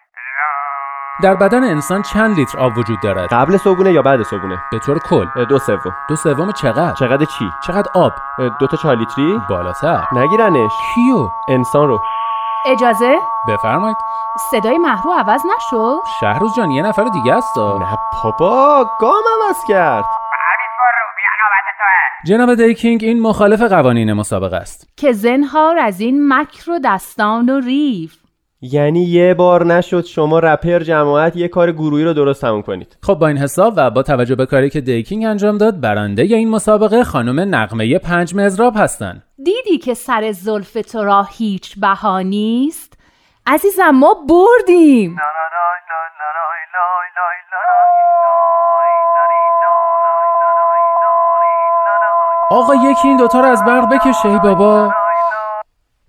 در 1.23 1.35
بدن 1.35 1.65
انسان 1.65 2.03
چند 2.03 2.37
لیتر 2.37 2.59
آب 2.59 2.79
وجود 2.79 3.01
دارد؟ 3.01 3.29
قبل 3.33 3.57
صبحونه 3.57 3.93
یا 3.93 4.03
بعد 4.03 4.23
صبحونه؟ 4.23 4.59
به 4.71 4.79
طور 4.79 4.99
کل. 4.99 5.45
دو 5.45 5.59
سوم. 5.59 5.97
دو 6.09 6.17
سوم 6.17 6.53
چقدر؟ 6.53 6.93
چقدر 6.93 7.25
چی؟ 7.25 7.51
چقدر 7.67 7.91
آب؟ 7.95 8.13
دو 8.61 8.67
تا 8.67 8.77
چهار 8.77 8.97
لیتری؟ 8.97 9.41
بالاتر. 9.49 10.05
نگیرنش. 10.13 10.73
کیو؟ 10.95 11.29
انسان 11.49 11.89
رو. 11.89 12.01
اجازه؟ 12.67 13.19
بفرمایید. 13.49 13.97
صدای 14.51 14.79
محرو 14.79 15.13
عوض 15.13 15.43
نشد. 15.57 15.99
شهروز 16.21 16.57
جان 16.57 16.71
یه 16.71 16.83
نفر 16.83 17.05
دیگه 17.05 17.35
است. 17.35 17.59
نه 17.59 17.99
بابا 18.25 18.85
گام 19.01 19.23
عوض 19.49 19.65
کرد. 19.69 20.05
جناب 22.25 22.55
دیکینگ 22.55 23.01
این 23.05 23.23
مخالف 23.23 23.63
قوانین 23.63 24.13
مسابقه 24.13 24.57
است. 24.57 24.89
که 24.97 25.13
زنهار 25.13 25.79
از 25.79 26.01
این 26.01 26.33
مکر 26.33 26.71
و 26.71 26.79
دستان 26.85 27.49
و 27.49 27.61
ریف. 27.61 28.24
یعنی 28.73 29.05
یه 29.05 29.35
بار 29.35 29.67
نشد 29.67 30.05
شما 30.05 30.39
رپر 30.39 30.79
جماعت 30.79 31.37
یه 31.37 31.49
کار 31.49 31.73
گروهی 31.73 32.05
رو 32.05 32.13
درست 32.13 32.41
تموم 32.41 32.63
کنید. 32.63 32.97
خب 33.03 33.15
با 33.15 33.29
این 33.29 33.39
حساب 33.39 33.75
و 33.77 33.91
با 33.91 34.03
توجه 34.03 34.35
به 34.35 34.47
کاری 34.47 34.71
که 34.71 34.81
دیکینگ 34.81 35.25
انجام 35.25 35.59
داد 35.59 35.81
برنده 35.81 36.23
این 36.23 36.51
مسابقه 36.51 37.05
خانم 37.05 37.55
نقمه 37.55 37.99
پنج 37.99 38.35
مزراب 38.35 38.75
هستن. 38.77 39.23
دیدی 39.45 39.79
که 39.79 39.95
سر 39.95 40.33
زلف 40.33 40.73
تو 40.73 41.05
را 41.05 41.23
هیچ 41.23 41.81
بها 41.81 42.21
نیست؟ 42.21 42.99
عزیزم 43.47 43.91
ما 43.91 44.15
بردیم. 44.29 45.17
آقا 52.51 52.75
یکی 52.75 53.09
این 53.09 53.17
دوتا 53.17 53.41
رو 53.41 53.47
از 53.47 53.65
برق 53.65 53.95
بکشه 53.95 54.29
ای 54.29 54.39
بابا. 54.39 55.04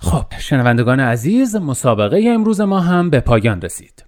خب 0.05 0.25
شنوندگان 0.39 0.99
عزیز 0.99 1.55
مسابقه 1.55 2.23
امروز 2.27 2.61
ما 2.61 2.79
هم 2.79 3.09
به 3.09 3.19
پایان 3.19 3.61
رسید. 3.61 4.05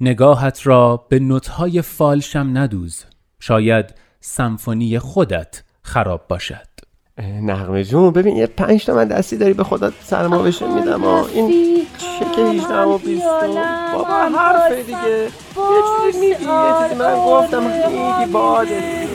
نگاهت 0.00 0.66
را 0.66 1.06
به 1.08 1.18
نوتهای 1.18 1.82
فالشم 1.82 2.50
ندوز. 2.54 3.04
شاید 3.40 3.94
سمفونی 4.20 4.98
خودت 4.98 5.62
خراب 5.82 6.28
باشد. 6.28 6.66
نغمه 7.18 7.84
جون 7.84 8.10
ببین 8.10 8.36
یه 8.36 8.46
پنج 8.46 8.84
تا 8.84 8.94
من 8.94 9.08
دستی 9.08 9.36
داری 9.36 9.52
به 9.52 9.64
خودت 9.64 9.92
سرما 10.02 10.38
بشه 10.38 10.74
میدم 10.74 11.04
این 11.04 11.86
چه 11.98 12.24
که 12.36 12.42
18 12.42 12.74
و 12.74 12.98
20 12.98 13.24
بابا 13.94 14.38
حرف 14.38 14.72
دیگه. 14.86 14.96
یه 14.96 15.30
چیزی 16.12 16.20
میگی 16.20 16.44
یه 16.44 16.88
چیزی 16.88 16.94
من 16.98 17.14
گفتم 17.26 17.62
میگی 17.62 18.32
باده 18.32 19.05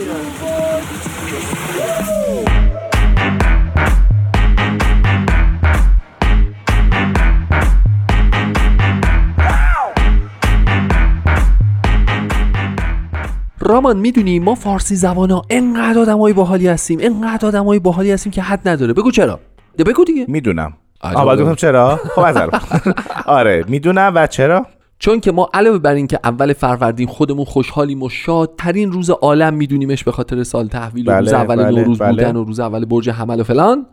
رامان 13.62 13.96
می‌دونی 13.96 14.38
ما 14.38 14.54
فارسی 14.54 14.96
زبان 14.96 15.30
ها 15.30 15.42
انقدر 15.50 15.98
آدمای 15.98 16.32
باحالی 16.32 16.68
هستیم 16.68 16.98
انقدر 17.02 17.46
آدمای 17.46 17.78
باحالی 17.78 18.10
هستیم 18.12 18.32
که 18.32 18.42
حد 18.42 18.68
نداره. 18.68 18.92
بگو 18.92 19.10
چرا؟ 19.10 19.40
بگو 19.86 20.04
دیگه. 20.04 20.24
می‌دونم. 20.28 20.72
آباد 21.00 21.54
چرا؟ 21.54 21.96
خب 21.96 22.20
از 22.20 22.36
آره 23.26 23.64
می‌دونم 23.68 24.12
و 24.14 24.26
چرا؟ 24.26 24.66
چون 24.98 25.20
که 25.20 25.32
ما 25.32 25.50
علاوه 25.54 25.78
بر 25.78 25.94
این 25.94 26.06
که 26.06 26.18
اول 26.24 26.52
فروردین 26.52 27.08
خودمون 27.08 27.44
خوشحالیم 27.44 28.02
و 28.02 28.08
شادترین 28.08 28.92
روز 28.92 29.10
عالم 29.10 29.54
میدونیمش 29.54 30.04
به 30.04 30.12
خاطر 30.12 30.42
سال 30.42 30.68
تحویل 30.68 31.08
و 31.08 31.12
روز 31.12 31.28
بله، 31.28 31.40
اول 31.40 31.56
بله، 31.56 31.80
نوروز 31.80 31.98
بله. 31.98 32.10
بودن 32.10 32.36
و 32.36 32.44
روز 32.44 32.60
اول 32.60 32.84
برج 32.84 33.10
حمل 33.10 33.40
و 33.40 33.44
فلان 33.44 33.86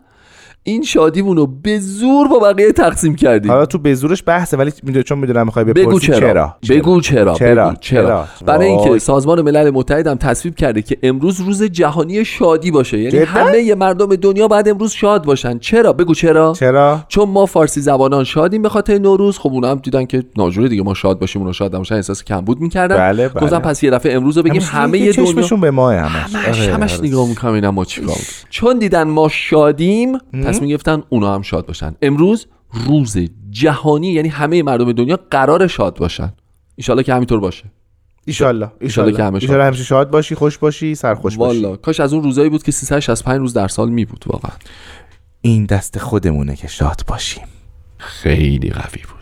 این 0.62 0.82
شادیمون 0.82 1.36
رو 1.36 1.46
به 1.46 1.78
زور 1.78 2.28
با 2.28 2.38
بقیه 2.38 2.72
تقسیم 2.72 3.14
کردیم 3.14 3.50
حالا 3.50 3.66
تو 3.66 3.78
به 3.78 3.94
زورش 3.94 4.22
بحثه 4.26 4.56
ولی 4.56 4.72
می‌دونی 4.82 5.02
چون 5.02 5.18
می‌دونم 5.18 5.46
می‌خوای 5.46 5.64
بپرسی 5.64 5.86
بگو 5.86 5.98
چرا. 5.98 6.18
چرا. 6.20 6.56
بگو 6.70 7.00
چرا 7.00 7.34
چرا. 7.34 7.68
بگو 7.68 7.76
چرا. 7.80 8.24
برای 8.46 8.68
وای. 8.68 8.78
اینکه 8.78 8.98
سازمان 8.98 9.42
ملل 9.42 9.70
متحد 9.70 10.06
هم 10.06 10.14
تصویب 10.14 10.54
کرده 10.54 10.82
که 10.82 10.98
امروز 11.02 11.40
روز 11.40 11.62
جهانی 11.62 12.24
شادی 12.24 12.70
باشه. 12.70 12.98
یعنی 12.98 13.10
جدا؟ 13.10 13.24
همه 13.26 13.74
مردم 13.74 14.16
دنیا 14.16 14.48
بعد 14.48 14.68
امروز 14.68 14.92
شاد 14.92 15.24
باشن. 15.24 15.58
چرا؟ 15.58 15.92
بگو 15.92 16.14
چرا. 16.14 16.52
چرا؟ 16.56 17.00
چون 17.08 17.28
ما 17.28 17.46
فارسی 17.46 17.80
زبانان 17.80 18.24
شادیم 18.24 18.62
به 18.62 18.68
خاطر 18.68 18.98
نوروز. 18.98 19.38
خب 19.38 19.52
اونا 19.52 19.70
هم 19.70 19.78
دیدن 19.78 20.04
که 20.04 20.24
ناجوره 20.36 20.68
دیگه 20.68 20.82
ما 20.82 20.94
شاد 20.94 21.18
باشیم 21.18 21.42
اونا 21.42 21.52
شاد 21.52 21.74
نباشن 21.74 21.94
احساس 21.94 22.24
کمبود 22.24 22.60
می‌کردن. 22.60 22.96
بله، 22.96 23.28
بله. 23.28 23.42
گفتم 23.42 23.58
پس 23.58 23.82
یه 23.82 23.90
دفعه 23.90 24.14
امروز 24.14 24.36
رو 24.36 24.42
بگیم 24.42 24.62
همه 24.62 25.12
دنیا 25.12 25.56
به 25.56 25.70
ماه 25.70 25.94
همش. 25.94 26.34
همش 26.34 26.60
آره، 26.60 26.74
آره. 26.74 27.08
نگاه 27.08 27.28
می‌کنم 27.28 27.52
اینا 27.52 27.70
ما 27.70 27.84
چیکار. 27.84 28.16
چون 28.50 28.78
دیدن 28.78 29.02
ما 29.02 29.28
شادیم 29.28 30.18
پس 30.50 30.62
می‌گفتن 30.62 31.02
اونا 31.08 31.34
هم 31.34 31.42
شاد 31.42 31.66
باشن. 31.66 31.94
امروز 32.02 32.46
روز 32.72 33.18
جهانی 33.50 34.12
یعنی 34.12 34.28
همه 34.28 34.62
مردم 34.62 34.92
دنیا 34.92 35.18
قرار 35.30 35.66
شاد 35.66 35.98
باشن. 35.98 36.32
ایشالله 36.76 37.02
که 37.02 37.14
همینطور 37.14 37.40
باشه. 37.40 37.64
ایشالله 38.26 38.72
ایشالله. 38.80 39.16
که 39.16 39.24
همه 39.24 39.40
شاد 39.40 39.60
همیشه 39.60 39.84
شاد 39.84 40.10
باشی 40.10 40.34
خوش 40.34 40.58
باشی 40.58 40.94
سرخوش 40.94 41.36
باشی. 41.36 41.62
والا 41.62 41.76
کاش 41.76 42.00
از 42.00 42.12
اون 42.12 42.22
روزایی 42.22 42.50
بود 42.50 42.62
که 42.62 42.72
365 42.72 43.38
روز 43.38 43.52
در 43.52 43.68
سال 43.68 43.90
می 43.90 44.04
بود 44.04 44.24
واقعا. 44.26 44.52
این 45.40 45.64
دست 45.64 45.98
خودمونه 45.98 46.56
که 46.56 46.68
شاد 46.68 47.02
باشیم. 47.06 47.44
خیلی 47.98 48.70
قوی 48.70 49.02
بود. 49.02 49.19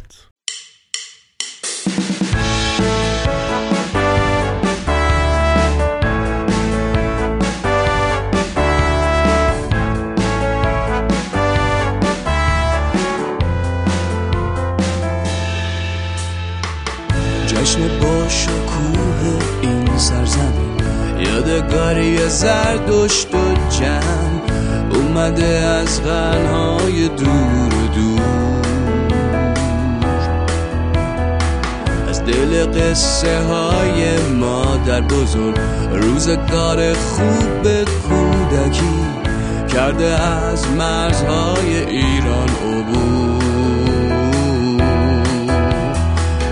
یادگاری 21.89 22.29
زردشت 22.29 23.35
و 23.35 23.71
جمع 23.71 24.41
اومده 24.95 25.45
از 25.45 26.03
غنهای 26.03 27.09
دور 27.09 27.75
و 27.75 27.87
دور. 27.95 28.63
از 32.09 32.25
دل 32.25 32.67
قصه 32.67 33.41
های 33.41 34.19
مادر 34.19 35.01
بزرگ 35.01 35.57
روزگار 35.93 36.95
خوب 36.95 37.85
کودکی 37.85 39.05
کرده 39.75 40.23
از 40.23 40.69
مرزهای 40.69 41.77
ایران 41.87 42.49
عبور. 42.49 43.43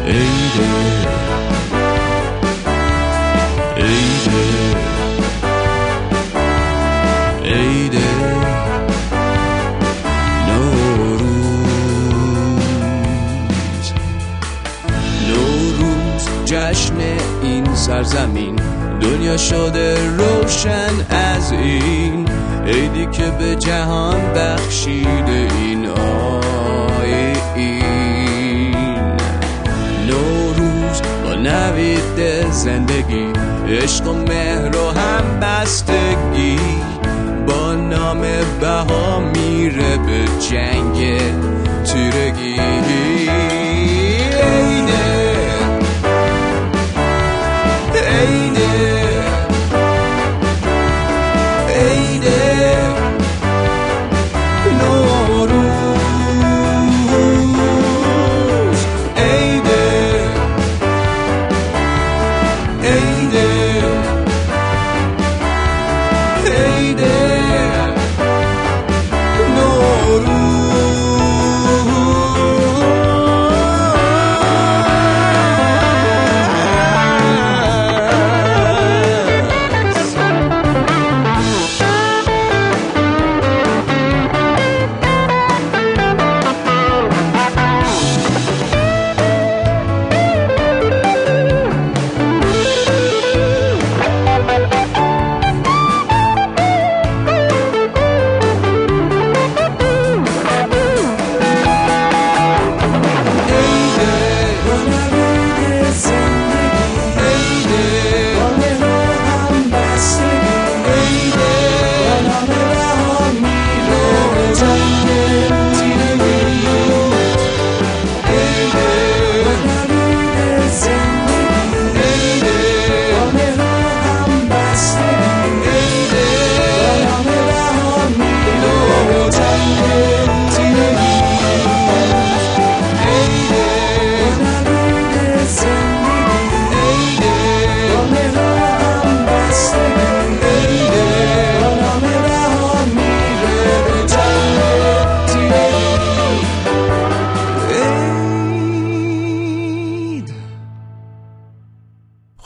عیده 0.06 0.66
عیده 0.66 1.25
سرزمین 17.96 18.56
دنیا 19.00 19.36
شده 19.36 20.08
روشن 20.16 20.90
از 21.10 21.52
این. 21.52 22.28
عیدی 22.66 23.06
که 23.06 23.30
به 23.38 23.56
جهان 23.56 24.20
بخشیده 24.34 25.48
این. 25.60 25.86
آیین 27.06 27.36
نوروز 30.06 31.02
با 31.24 31.34
نوید 31.34 32.50
زندگی. 32.50 33.32
عشق 33.68 34.08
و 34.08 34.12
مهر 34.12 34.76
و 34.76 34.90
هم 34.90 35.40
بستگی 35.40 36.58
با 37.46 37.74
نام 37.74 38.20
بها 38.60 39.20
میره 39.20 39.96
به 39.96 40.24
جنگ 40.50 41.20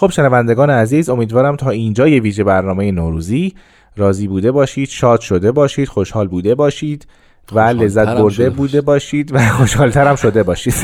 خب 0.01 0.11
شنوندگان 0.11 0.71
عزیز 0.71 1.09
امیدوارم 1.09 1.57
تا 1.57 1.71
اینجا 1.71 2.09
یه 2.09 2.21
ویژه 2.21 2.45
برنامه 2.45 2.93
نوروزی. 2.93 3.55
راضی 3.97 4.29
بوده 4.29 4.53
باشید 4.53 4.89
شاد 4.89 5.21
شده 5.21 5.53
باشید 5.53 5.89
خوشحال 5.89 6.29
بوده 6.29 6.55
باشید 6.55 7.07
و 7.53 7.61
لذت 7.61 8.09
برده 8.09 8.51
بوده 8.51 8.81
باشید 8.81 9.35
و 9.35 9.39
خوشحالتر 9.59 10.07
هم 10.07 10.17
شده 10.17 10.43
باشید. 10.43 10.75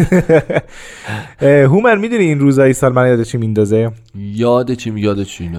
هومن 1.73 1.99
می‌دونی 1.99 2.25
این 2.25 2.39
روزای 2.39 2.73
سال 2.73 2.93
من 2.93 3.09
یاد 3.09 3.23
چی 3.23 3.39
میندازه؟ 3.39 3.91
یاد 4.15 4.73
چی 4.73 4.93
یاد 4.97 5.23
چی 5.23 5.51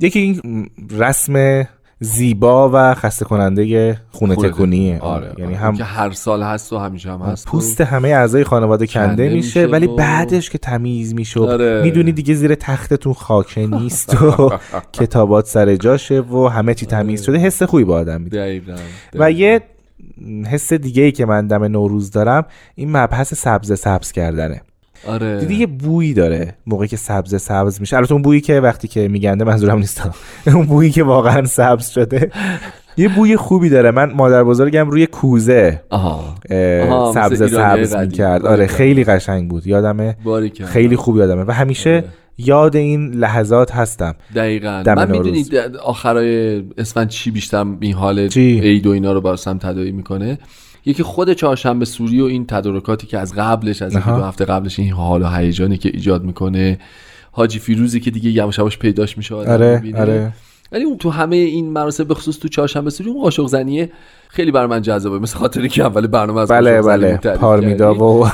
یکی 0.00 0.18
این 0.18 0.66
رسم 0.98 1.64
زیبا 2.00 2.70
و 2.72 2.94
خسته 2.94 3.24
کننده 3.24 3.96
خونه 4.10 4.36
تکونیه. 4.36 4.98
آره, 4.98 5.28
آره. 5.30 5.40
یعنی 5.40 5.54
هم 5.54 5.76
که 5.76 5.84
هر 5.84 6.10
سال 6.10 6.42
هست 6.42 6.72
و 6.72 6.78
همیشه 6.78 7.12
هم 7.12 7.20
هست 7.20 7.46
پوست 7.46 7.80
همه 7.80 8.08
اعضای 8.08 8.44
خانواده 8.44 8.86
کنده, 8.86 9.28
میشه, 9.28 9.66
ولی 9.66 9.86
بعدش 9.86 10.50
که 10.50 10.58
تمیز 10.58 11.14
میشه 11.14 11.40
آره. 11.40 11.82
می‌دونی 11.82 12.12
دیگه 12.12 12.34
زیر 12.34 12.54
تختتون 12.54 13.12
خاکه 13.12 13.66
نیست 13.66 14.22
و 14.22 14.52
کتابات 15.00 15.46
سر 15.46 15.76
جاشه 15.76 16.20
و 16.20 16.48
همه 16.48 16.74
چی 16.74 16.86
تمیز 16.86 17.22
شده. 17.22 17.38
حس 17.38 17.62
خوبی 17.62 17.84
با 17.84 17.96
آدم 17.96 18.20
میده 18.20 18.62
و 19.14 19.30
یه 19.30 19.60
حس 20.46 20.72
دیگه 20.72 21.02
ای 21.02 21.12
که 21.12 21.26
من 21.26 21.46
دم 21.46 21.64
نوروز 21.64 22.10
دارم 22.10 22.44
این 22.74 22.96
مبحث 22.96 23.34
سبز 23.34 23.80
سبز 23.80 24.12
کردنه. 24.12 24.62
آره. 25.06 25.40
دیدی 25.40 25.54
یه 25.54 25.66
بویی 25.66 26.14
داره 26.14 26.54
موقعی 26.66 26.88
که 26.88 26.96
سبز 26.96 27.42
سبز 27.42 27.80
میشه. 27.80 27.96
البته 27.96 28.12
اون 28.12 28.22
بویی 28.22 28.40
که 28.40 28.60
وقتی 28.60 28.88
که 28.88 29.08
میگنده 29.08 29.44
منظورم 29.44 29.78
نیست. 29.78 30.02
اون 30.54 30.66
بویی 30.66 30.90
که 30.90 31.02
واقعا 31.02 31.44
سبز 31.44 31.88
شده. 31.88 32.30
یه 32.96 33.08
بوی 33.08 33.36
خوبی 33.36 33.68
داره. 33.68 33.90
من 33.90 34.12
مادر 34.12 34.44
بزرگم 34.44 34.90
روی 34.90 35.06
کوزه 35.06 35.82
آها. 35.90 36.34
سبز 37.14 37.52
سبز 37.52 37.96
می‌کرد. 37.96 38.46
آره 38.46 38.66
خیلی 38.66 39.04
قشنگ 39.04 39.50
بود. 39.50 39.66
یادمه؟ 39.66 40.16
خیلی 40.64 40.96
خوب 40.96 41.16
یادمه. 41.16 41.44
و 41.48 41.50
همیشه 41.50 41.90
آره. 41.90 42.04
یاد 42.38 42.76
این 42.76 43.10
لحظات 43.10 43.72
هستم. 43.72 44.14
دقیقا. 44.34 44.82
من 44.86 45.10
می‌دونی 45.10 45.44
آخرای 45.84 46.62
اسفند 46.78 47.08
چی 47.08 47.30
بیشتر 47.30 47.66
این 47.80 47.94
حال 47.94 48.18
عید 48.36 48.86
و 48.86 48.90
اینا 48.90 49.12
رو 49.12 49.20
براسم 49.20 49.58
تدایی 49.58 49.92
می‌کنه؟ 49.92 50.38
یکی 50.86 51.02
خود 51.02 51.32
چهارشنبه 51.32 51.84
سوری 51.84 52.20
و 52.20 52.24
این 52.24 52.46
تدارکاتی 52.46 53.06
که 53.06 53.18
از 53.18 53.34
قبلش 53.34 53.82
از 53.82 53.94
یک 53.94 54.04
دو 54.04 54.22
هفته 54.22 54.44
قبلش 54.44 54.78
این 54.78 54.92
حال 54.92 55.22
و 55.22 55.26
هیجانی 55.26 55.78
که 55.78 55.88
ایجاد 55.94 56.24
می‌کنه 56.24 56.78
حاجی 57.32 57.58
فیروزی 57.58 58.00
که 58.00 58.10
دیگه 58.10 58.30
یواش 58.30 58.58
یواش 58.58 58.78
پیداش 58.78 59.16
میشه 59.16 59.34
آره 59.34 59.82
آره. 59.96 60.32
ولی 60.72 60.84
اون 60.84 60.98
تو 60.98 61.10
همه 61.10 61.36
این 61.36 61.70
مراسم 61.70 62.04
به 62.04 62.14
خصوص 62.14 62.38
تو 62.38 62.48
چهارشنبه 62.48 62.90
سوری 62.90 63.10
اون 63.10 63.22
قاشق 63.22 63.46
زنیه. 63.46 63.90
خیلی 64.28 64.50
بر 64.50 64.66
من 64.66 64.82
جذابه 64.82 65.18
مثل 65.18 65.38
خاطری 65.38 65.68
که 65.68 65.82
اول 65.82 66.06
برنامه 66.06 66.40
از 66.40 66.48
بله 66.48 66.82
بله. 66.82 67.16
پارمیدا 67.16 67.94
و 67.94 68.28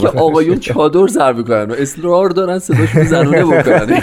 که 0.00 0.08
آقایون 0.08 0.58
چادر 0.58 1.06
سر 1.06 1.32
می‌کنن 1.32 1.64
و 1.64 1.72
اصرار 1.72 2.28
دارن 2.30 2.58
صداش 2.58 2.98
زنونه 2.98 3.44
بکنن. 3.44 4.02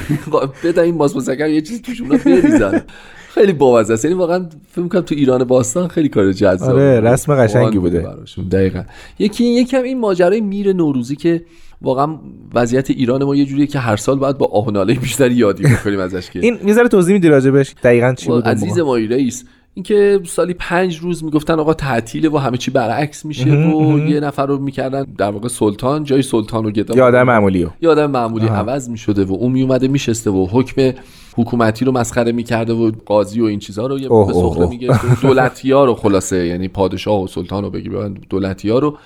بده 0.63 0.81
این 0.81 0.95
ماس 0.95 1.29
یه 1.29 1.61
چیزی 1.61 1.81
توش 1.81 2.01
اونا 2.01 2.17
بریزن. 2.25 2.81
خیلی 3.29 3.53
بامزه 3.53 3.93
است. 3.93 4.05
یعنی 4.05 4.17
واقعا 4.17 4.45
فکر 4.71 4.87
کنم 4.87 5.01
تو 5.01 5.15
ایران 5.15 5.43
باستان 5.43 5.87
خیلی 5.87 6.09
کار 6.09 6.31
جذاب 6.31 6.69
آره 6.69 6.99
رسم 6.99 7.35
قشنگی 7.35 7.77
بوده. 7.79 8.07
دقیقا. 8.51 8.83
یکی 9.19 9.45
یکم 9.45 9.83
این 9.83 9.99
ماجرای 9.99 10.41
میر 10.41 10.73
نوروزی 10.73 11.15
که 11.15 11.45
واقعا 11.83 12.15
وضعیت 12.53 12.89
ایران 12.89 13.23
ما 13.23 13.35
یه 13.35 13.45
جوریه 13.45 13.67
که 13.67 13.79
هر 13.79 13.95
سال 13.95 14.19
باید 14.19 14.37
با 14.37 14.45
آهناله 14.45 14.93
بیشتر 14.93 15.31
یادی 15.31 15.63
بکنیم 15.63 15.99
ازش 15.99 16.29
که. 16.29 16.39
این 16.45 16.57
می‌ذاره 16.63 16.87
توضیح 16.87 17.13
میدی 17.13 17.27
راجبش 17.27 17.75
دقیقاً 17.83 18.13
چی 18.17 18.27
بود 18.27 18.45
عزیز 18.45 18.79
ما 18.79 18.97
رئیس 18.97 19.45
اینکه 19.73 20.19
سالی 20.25 20.53
پنج 20.53 20.97
روز 20.97 21.23
می‌گفتن 21.23 21.59
آقا 21.59 21.73
تعطیله 21.73 22.29
و 22.29 22.37
همه 22.37 22.57
چی 22.57 22.71
برعکس 22.71 23.25
میشه 23.25 23.49
و 23.49 23.99
یه 23.99 24.19
نفر 24.19 24.45
رو 24.45 24.57
می‌کردن 24.59 25.05
در 25.17 25.31
واقع 25.31 25.47
سلطان 25.47 26.03
جای 26.03 26.21
سلطان 26.21 26.63
رو 26.63 26.71
گدا. 26.71 26.95
یه 26.95 27.03
آدم 27.03 27.23
معمولی 27.23 27.67
یه 27.81 27.89
آدم 27.89 28.11
معمولی 28.11 28.47
عوض 28.47 28.89
می‌شده 28.89 29.25
و 29.25 29.33
اون 29.33 29.51
میومده 29.51 29.87
میشسته 29.87 30.29
و 30.29 30.47
حکم 30.51 30.91
حکومتی 31.35 31.85
رو 31.85 31.91
مسخره 31.91 32.31
می‌کرده 32.31 32.73
و 32.73 32.91
قاضی 33.05 33.41
و 33.41 33.45
این 33.45 33.59
چیزا 33.59 33.87
رو 33.87 33.99
یه 33.99 34.09
به 34.09 34.33
سخره 34.33 34.69
میگه 34.69 34.99
دولتی 35.21 35.71
ها 35.71 35.85
رو 35.85 35.93
خلاصه 35.93 36.47
یعنی 36.47 36.67
پادشاه 36.67 37.23
و 37.23 37.27
سلطان 37.27 37.63
رو 37.63 37.69
بگی 37.69 37.89
دولتی 38.29 38.69
ها 38.69 38.79
رو 38.79 38.97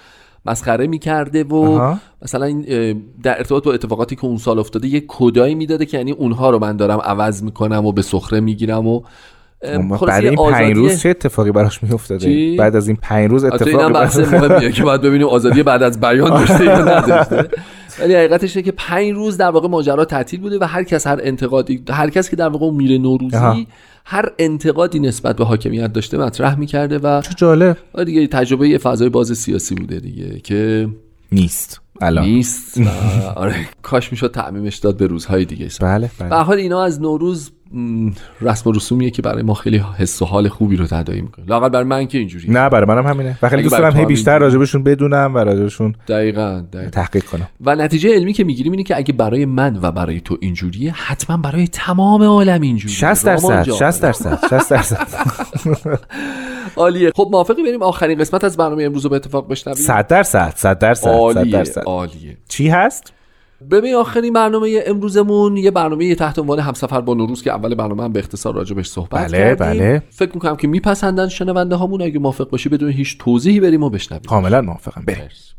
مسخره 0.47 0.87
می‌کرده 0.87 1.43
و 1.43 1.95
مثلا 2.21 2.63
در 3.23 3.37
ارتباط 3.37 3.63
با 3.63 3.73
اتفاقاتی 3.73 4.15
که 4.15 4.25
اون 4.25 4.37
سال 4.37 4.59
افتاده 4.59 4.87
یه 4.87 5.03
کدایی 5.07 5.55
می‌داده 5.55 5.85
که 5.85 5.97
یعنی 5.97 6.11
اونها 6.11 6.49
رو 6.49 6.59
من 6.59 6.77
دارم 6.77 6.99
عوض 6.99 7.43
می‌کنم 7.43 7.85
و 7.85 7.91
به 7.91 8.01
سخره 8.01 8.39
می‌گیرم 8.39 8.87
و 8.87 9.01
بعد 10.07 10.25
این 10.25 10.35
پنج 10.35 10.75
روز 10.75 10.99
چه 10.99 11.09
اتفاقی 11.09 11.51
براش 11.51 11.83
میافتاده؟ 11.83 12.55
بعد 12.59 12.75
از 12.75 12.87
این 12.87 12.97
پنج 13.01 13.29
روز 13.31 13.43
اتفاقی 13.43 13.93
براش 13.93 14.15
مهمیه 14.15 14.71
که 14.75 14.83
باید 14.83 15.01
ببینیم 15.01 15.27
آزادی 15.27 15.63
بعد 15.63 15.83
از 15.83 15.99
بیان 15.99 16.29
داشته 16.29 16.65
یا 16.65 16.79
نداشته. 16.79 17.49
ولی 17.99 18.15
حقیقتش 18.15 18.57
که 18.57 18.71
پنج 18.71 19.11
روز 19.11 19.37
در 19.37 19.49
واقع 19.49 19.67
ماجرا 19.67 20.05
تعطیل 20.05 20.39
بوده 20.39 20.59
و 20.61 20.63
هر 20.63 20.83
کس 20.83 21.07
هر 21.07 21.19
انتقادی 21.23 21.83
هر 21.89 22.09
کس 22.09 22.29
که 22.29 22.35
در 22.35 22.49
واقع 22.49 22.71
میره 22.71 22.97
نوروزی 22.97 23.67
هر 24.05 24.31
انتقادی 24.39 24.99
نسبت 24.99 25.35
به 25.35 25.45
حاکمیت 25.45 25.93
داشته 25.93 26.17
مطرح 26.17 26.59
می‌کرده 26.59 26.97
و 26.97 27.21
چه 27.21 27.33
جالب. 27.37 27.77
دیگه 28.05 28.27
تجربه 28.27 28.69
یه 28.69 28.77
فضای 28.77 29.09
باز 29.09 29.37
سیاسی 29.37 29.75
بوده 29.75 29.99
دیگه 29.99 30.39
که 30.39 30.89
نیست. 31.31 31.81
الان. 32.01 32.25
نیست. 32.25 32.81
آره 33.35 33.55
کاش 33.81 34.11
می‌شد 34.11 34.31
تعمیمش 34.31 34.75
داد 34.77 34.97
به 34.97 35.07
روزهای 35.07 35.45
دیگه. 35.45 35.69
بله 35.81 36.11
بله. 36.19 36.29
به 36.29 36.35
حال 36.35 36.57
اینا 36.57 36.83
از 36.83 37.01
نوروز 37.01 37.51
رسم 38.41 38.69
و 38.69 38.73
رسومیه 38.73 39.09
که 39.09 39.21
برای 39.21 39.43
ما 39.43 39.53
خیلی 39.53 39.83
حس 39.97 40.21
و 40.21 40.25
حال 40.25 40.49
خوبی 40.49 40.75
رو 40.75 40.87
تداعی 40.87 41.21
می‌کنه. 41.21 41.45
لاقل 41.45 41.69
برای 41.69 41.85
من 41.85 42.07
که 42.07 42.17
اینجوری 42.17 42.51
نه 42.51 42.69
برای 42.69 42.85
منم 42.85 43.07
همینه. 43.07 43.37
و 43.41 43.49
خیلی 43.49 43.63
دوست 43.63 43.77
دارم 43.77 43.97
هی 43.97 44.05
بیشتر 44.05 44.39
راجبشون 44.39 44.83
بدونم 44.83 45.35
و 45.35 45.37
راجبشون 45.37 45.95
دقیقاً, 46.07 46.63
تحقیق 46.91 47.23
کنم. 47.23 47.49
و 47.61 47.75
نتیجه 47.75 48.15
علمی 48.15 48.33
که 48.33 48.43
می‌گیریم 48.43 48.71
اینه 48.71 48.83
که 48.83 48.97
اگه 48.97 49.13
برای 49.13 49.45
من 49.45 49.79
و 49.81 49.91
برای 49.91 50.21
تو 50.21 50.37
اینجوریه 50.41 50.91
حتما 50.91 51.37
برای 51.37 51.67
تمام 51.67 52.23
عالم 52.23 52.61
اینجوریه. 52.61 52.97
60 52.97 53.25
درصد 53.25 53.63
60 53.63 54.01
درصد 54.01 54.39
60 54.49 54.69
درصد. 54.69 55.07
عالیه. 56.75 57.11
خب 57.15 57.29
موافقی 57.31 57.63
بریم؟ 57.63 57.83
آخرین 57.83 58.19
قسمت 58.19 58.43
از 58.43 58.57
برنامه 58.57 58.83
امروز 58.83 59.03
رو 59.03 59.09
به 59.09 59.15
اتفاق 59.15 59.49
بشنویم. 59.49 59.83
100 59.83 60.07
درصد 60.07 60.53
100 60.55 60.79
درصد 60.79 61.07
عالیه 61.07 61.63
عالیه. 61.85 62.37
چی 62.47 62.67
هست؟ 62.67 63.13
ببین 63.71 63.95
آخرین 63.95 64.33
برنامه 64.33 64.83
امروزمون 64.85 65.57
یه 65.57 65.71
برنامه 65.71 66.15
تحت 66.15 66.39
عنوان 66.39 66.59
همسفر 66.59 67.01
با 67.01 67.13
نوروز 67.13 67.43
که 67.43 67.51
اول 67.51 67.75
برنامه 67.75 68.03
هم 68.03 68.13
به 68.13 68.19
اختصار 68.19 68.55
راجبش 68.55 68.87
صحبت 68.87 69.27
بله 69.27 69.37
کردیم. 69.37 69.79
بله. 69.79 70.03
فکر 70.09 70.31
می‌کنم 70.33 70.55
که 70.55 70.67
میپسندن 70.67 71.27
شنونده 71.27 71.75
هامون 71.75 72.01
اگه 72.01 72.19
موافق 72.19 72.49
باشی 72.49 72.69
بدون 72.69 72.89
هیچ 72.89 73.17
توضیحی 73.17 73.59
بریم 73.59 73.83
و 73.83 73.89
بشنویم. 73.89 74.23
کاملا 74.23 74.61
موافقم. 74.61 75.03
برس 75.05 75.53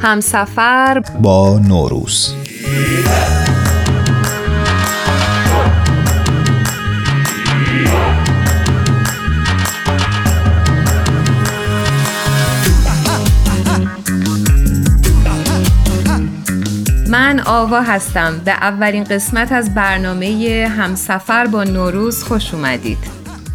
همسفر 0.00 1.02
با 1.22 1.58
نوروز. 1.68 2.34
من 17.10 17.40
آوا 17.40 17.80
هستم. 17.80 18.40
به 18.44 18.50
اولین 18.50 19.04
قسمت 19.04 19.52
از 19.52 19.74
برنامه 19.74 20.68
همسفر 20.78 21.46
با 21.46 21.64
نوروز 21.64 22.22
خوش 22.22 22.54
اومدید. 22.54 22.98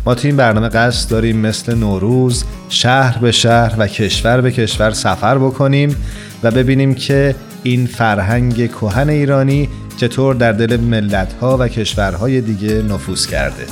ما 0.06 0.16
تو 0.16 0.28
این 0.28 0.38
برنامه 0.38 0.70
قصد 0.70 1.12
داریم 1.12 1.38
مثل 1.38 1.76
نوروز 1.76 2.46
شهر 2.70 3.18
به 3.18 3.32
شهر 3.32 3.76
و 3.78 3.88
کشور 3.88 4.42
به 4.42 4.52
کشور 4.52 4.92
سفر 4.92 5.38
بکنیم 5.38 5.96
و 6.44 6.52
ببینیم 6.52 6.96
که 6.96 7.36
این 7.64 7.88
فرهنگ 7.88 8.72
کهن 8.72 9.10
ایرانی 9.10 9.70
چطور 9.98 10.36
در 10.36 10.52
دل 10.52 10.78
ملتها 10.78 11.58
و 11.58 11.68
کشورهای 11.68 12.42
دیگه 12.42 12.82
نفوذ 12.82 13.26
کرده. 13.26 13.66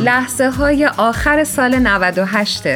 لحظه 0.00 0.50
های 0.50 0.86
آخر 0.86 1.44
سال 1.44 1.78
98 1.78 2.66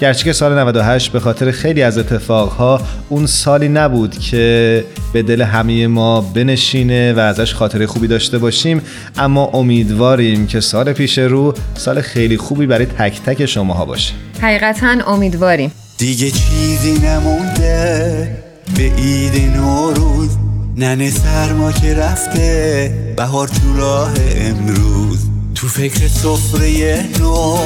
گرچه 0.00 0.24
که 0.24 0.32
سال 0.32 0.58
98 0.58 1.12
به 1.12 1.20
خاطر 1.20 1.50
خیلی 1.50 1.82
از 1.82 1.98
اتفاقها 1.98 2.80
اون 3.08 3.26
سالی 3.26 3.68
نبود 3.68 4.18
که 4.18 4.84
به 5.12 5.22
دل 5.22 5.42
همه 5.42 5.86
ما 5.86 6.20
بنشینه 6.20 7.12
و 7.12 7.18
ازش 7.18 7.54
خاطره 7.54 7.86
خوبی 7.86 8.06
داشته 8.06 8.38
باشیم 8.38 8.82
اما 9.16 9.44
امیدواریم 9.44 10.46
که 10.46 10.60
سال 10.60 10.92
پیش 10.92 11.18
رو 11.18 11.54
سال 11.74 12.00
خیلی 12.00 12.36
خوبی 12.36 12.66
برای 12.66 12.86
تک 12.86 13.22
تک 13.22 13.46
شماها 13.46 13.84
باشه. 13.84 14.12
حقیقتا 14.40 14.96
امیدواریم. 15.06 15.72
دیگه 15.98 16.30
چیزی 16.30 16.92
نمونده 16.92 18.28
به 18.76 18.82
عید 18.82 19.56
نوروز 19.56 20.30
ننه 20.76 21.10
سرما 21.10 21.72
که 21.72 21.94
رفته 21.94 23.14
بهار 23.16 23.48
تو 23.48 23.76
راه 23.76 24.12
امروز. 24.36 25.18
تو 25.54 25.68
فکر 25.68 26.08
سفره 26.08 27.04
نو 27.20 27.56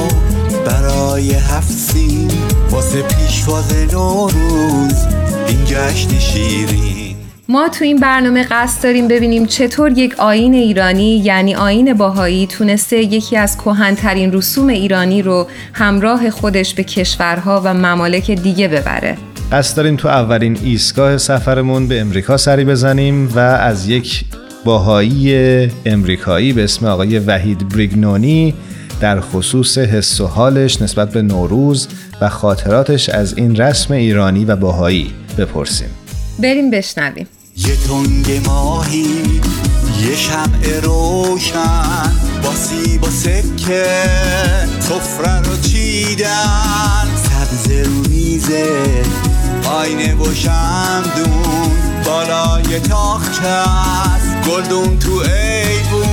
برای 0.66 1.32
هفت 1.32 1.70
سین 1.70 2.30
واسه 2.70 3.02
پیشواز 3.02 3.72
نوروز 3.92 5.06
این 5.48 5.64
جشن 5.64 6.18
شیرین. 6.18 7.16
ما 7.48 7.68
تو 7.68 7.84
این 7.84 7.96
برنامه 7.96 8.46
قصد 8.50 8.82
داریم 8.82 9.08
ببینیم 9.08 9.46
چطور 9.46 9.98
یک 9.98 10.14
آین 10.18 10.54
ایرانی 10.54 11.16
یعنی 11.16 11.54
آین 11.54 11.94
باهایی 11.94 12.46
تونسته 12.46 12.96
یکی 12.96 13.36
از 13.36 13.56
کهنترین 13.56 14.32
رسوم 14.32 14.66
ایرانی 14.66 15.22
رو 15.22 15.46
همراه 15.72 16.30
خودش 16.30 16.74
به 16.74 16.84
کشورها 16.84 17.62
و 17.64 17.74
ممالک 17.74 18.30
دیگه 18.30 18.68
ببره. 18.68 19.16
قصد 19.52 19.76
داریم 19.76 19.96
تو 19.96 20.08
اولین 20.08 20.58
ایستگاه 20.64 21.18
سفرمون 21.18 21.88
به 21.88 22.00
امریکا 22.00 22.36
سری 22.36 22.64
بزنیم 22.64 23.28
و 23.34 23.38
از 23.38 23.88
یک 23.88 24.24
باهایی 24.64 25.68
امریکایی 25.86 26.52
به 26.52 26.64
اسم 26.64 26.86
آقای 26.86 27.18
وحید 27.18 27.68
بریگنونی 27.68 28.54
در 29.00 29.20
خصوص 29.20 29.78
حس 29.78 30.20
و 30.20 30.26
حالش 30.26 30.82
نسبت 30.82 31.12
به 31.12 31.22
نوروز 31.22 31.88
و 32.20 32.28
خاطراتش 32.28 33.08
از 33.08 33.34
این 33.38 33.56
رسم 33.56 33.94
ایرانی 33.94 34.44
و 34.44 34.56
باهایی 34.56 35.12
بپرسیم. 35.38 35.88
بریم 36.38 36.70
بشنویم. 36.70 37.26
یه 37.56 37.76
تنگ 37.76 38.46
ماهی 38.46 39.06
یه 40.00 40.16
شمع 40.16 40.80
روشن 40.82 42.12
با 42.42 42.54
سیب 42.54 43.04
و 43.04 43.10
سکه 43.10 43.86
سفره 44.80 45.42
رو 45.42 45.56
چیدن. 45.56 47.06
سبز 47.16 47.70
رو 47.70 48.08
میزه 48.10 49.02
آینه 49.64 50.14
و 50.14 50.34
شمدون 50.34 51.70
بالای 52.04 52.80
تاخچه 52.80 53.46
است. 53.46 54.48
گلدون 54.48 54.98
تو 54.98 55.12
ایوون 55.12 56.09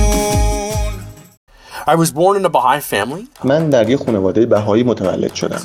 I 1.88 1.94
was 1.94 2.12
born 2.12 2.36
in 2.36 2.44
a 2.44 2.50
Baha'i 2.50 2.80
family. 2.80 3.28
من 3.44 3.70
در 3.70 3.90
یه 3.90 3.96
خانواده 3.96 4.46
بهایی 4.46 4.82
متولد 4.82 5.34
شدم. 5.34 5.60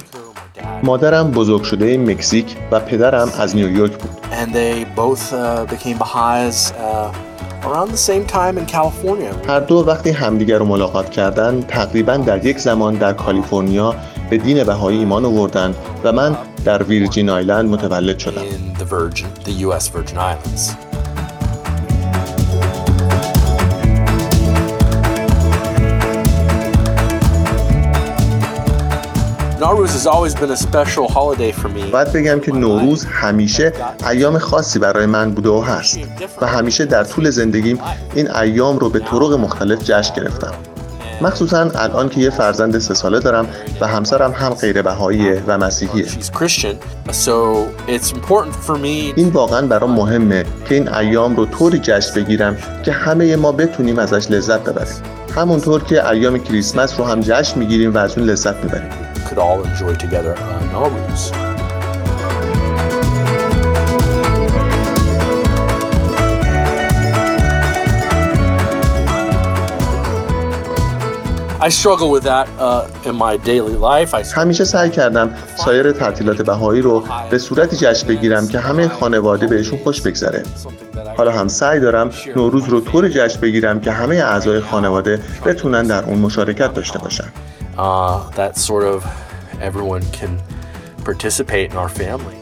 مادرم 0.83 1.31
بزرگ 1.31 1.63
شده 1.63 1.97
مکزیک 1.97 2.55
و 2.71 2.79
پدرم 2.79 3.31
از 3.39 3.55
نیویورک 3.55 3.91
بود. 3.91 4.11
And 4.31 4.53
they 4.53 4.85
both 4.95 5.33
uh, 5.33 5.65
became 5.73 5.97
Baha'is 5.97 6.71
uh, 6.71 7.67
around 7.67 7.91
the 7.91 7.97
same 7.97 8.25
time 8.25 8.57
in 8.57 8.65
California. 8.65 9.47
هر 9.47 9.59
دو 9.59 9.83
وقتی 9.87 10.09
همدیگر 10.09 10.57
رو 10.57 10.65
ملاقات 10.65 11.09
کردن 11.09 11.61
تقریبا 11.61 12.17
در 12.17 12.45
یک 12.45 12.59
زمان 12.59 12.95
در 12.95 13.13
کالیفرنیا 13.13 13.95
به 14.29 14.37
دین 14.37 14.63
بهایی 14.63 14.97
ایمان 14.99 15.25
آوردن 15.25 15.75
و 16.03 16.11
من 16.11 16.37
در 16.65 16.83
ویرجین 16.83 17.29
آیلند 17.29 17.69
متولد 17.69 18.19
شدم. 18.19 18.41
In 18.41 18.79
the 18.79 18.85
Virgin, 18.85 19.27
the 19.43 19.67
US 19.67 19.87
Virgin 19.87 20.17
Islands. 20.17 20.82
باید 31.91 32.11
بگم 32.13 32.39
که 32.39 32.51
نوروز 32.51 33.05
همیشه 33.05 33.73
ایام 34.09 34.37
خاصی 34.37 34.79
برای 34.79 35.05
من 35.05 35.31
بوده 35.31 35.49
و 35.49 35.61
هست 35.61 35.99
و 36.41 36.47
همیشه 36.47 36.85
در 36.85 37.03
طول 37.03 37.29
زندگیم 37.29 37.79
این 38.15 38.31
ایام 38.31 38.79
رو 38.79 38.89
به 38.89 38.99
طرق 38.99 39.33
مختلف 39.33 39.83
جشن 39.83 40.15
گرفتم. 40.15 40.53
مخصوصا 41.21 41.69
الان 41.75 42.09
که 42.09 42.21
یه 42.21 42.29
فرزند 42.29 42.79
سه 42.79 42.93
ساله 42.93 43.19
دارم 43.19 43.47
و 43.81 43.87
همسرم 43.87 44.31
هم 44.31 44.53
غیر 44.53 44.81
بهاییه 44.81 45.43
و 45.47 45.57
مسیحیه. 45.57 46.05
این 49.15 49.29
واقعا 49.29 49.67
برام 49.67 49.91
مهمه 49.91 50.45
که 50.69 50.75
این 50.75 50.93
ایام 50.93 51.35
رو 51.35 51.45
طوری 51.45 51.79
جشن 51.79 52.15
بگیرم 52.15 52.57
که 52.85 52.91
همه 52.91 53.35
ما 53.35 53.51
بتونیم 53.51 53.99
ازش 53.99 54.31
لذت 54.31 54.59
ببریم. 54.59 54.95
همونطور 55.35 55.83
که 55.83 56.09
ایام 56.09 56.37
کریسمس 56.37 56.99
رو 56.99 57.05
هم 57.05 57.19
جشن 57.19 57.59
می‌گیریم 57.59 57.93
و 57.93 57.97
از 57.97 58.17
اون 58.17 58.27
لذت 58.27 58.55
می‌بریم. 58.63 58.89
Could 59.27 59.37
all 59.37 59.63
enjoy 59.63 59.93
together 59.95 60.37
on 60.37 60.61
Nowruz. 60.73 61.31
I 71.67 71.69
struggle 71.69 72.11
with 72.11 72.23
that 72.23 72.49
uh, 72.59 73.09
in 73.09 73.15
my 73.15 73.37
daily 73.37 73.75
life. 73.75 74.13
I 74.13 74.23
همیشه 74.35 74.63
سعی 74.63 74.89
کردم 74.89 75.35
سایر 75.65 75.91
تعطیلات 75.91 76.41
بهایی 76.41 76.81
رو 76.81 77.03
به 77.29 77.37
صورتی 77.37 77.75
جشن 77.75 78.07
بگیرم 78.07 78.47
که 78.47 78.59
همه 78.59 78.87
خانواده 78.87 79.47
بهشون 79.47 79.79
خوش 79.83 80.01
بگذره. 80.01 80.43
حالا 81.17 81.31
هم 81.31 81.47
سعی 81.47 81.79
دارم 81.79 82.11
نوروز 82.35 82.69
رو 82.69 82.81
طور 82.81 83.09
جشن 83.09 83.41
بگیرم 83.41 83.79
که 83.79 83.91
همه 83.91 84.15
اعضای 84.15 84.59
خانواده 84.59 85.19
بتونن 85.45 85.83
در 85.83 86.05
اون 86.05 86.19
مشارکت 86.19 86.73
داشته 86.73 86.99
باشن. 86.99 87.27
Uh, 87.77 88.29
that 88.31 88.55
sort 88.57 88.83
of 88.83 89.03
everyone 89.59 90.03
can 90.11 90.39
participate 91.03 91.71
in 91.71 91.77
our 91.77 91.89
family. 91.89 92.37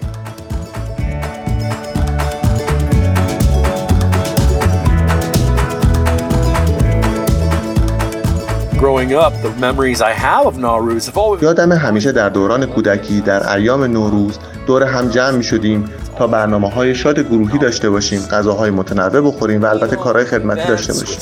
Growing 8.78 9.14
up, 9.14 9.32
the 9.42 9.54
memories 9.60 10.02
I 10.02 10.12
have 10.12 10.48
of 10.48 10.56
Nowruz 10.58 11.06
have 11.06 11.18
always 11.18 11.44
یادم 11.44 11.72
همیشه 11.72 12.12
در 12.12 12.30
دوران 12.30 12.66
کودکی 12.66 13.22
در 13.22 13.54
ایام 13.54 13.84
نوروز 13.84 14.40
دور 14.68 14.84
هم 14.84 15.10
جمع 15.10 15.32
می 15.32 15.44
شدیم 15.44 15.90
تا 16.18 16.28
برنامه 16.28 16.70
های 16.70 16.96
شاد 16.96 17.20
گروهی 17.20 17.58
داشته 17.58 17.90
باشیم 17.90 18.22
غذاهای 18.22 18.72
متنوع 18.72 19.22
بخوریم 19.22 19.62
و 19.62 19.66
البته 19.66 19.96
کارهای 19.96 20.26
خدمتی 20.26 20.68
داشته 20.68 20.94
باشیم 20.94 21.20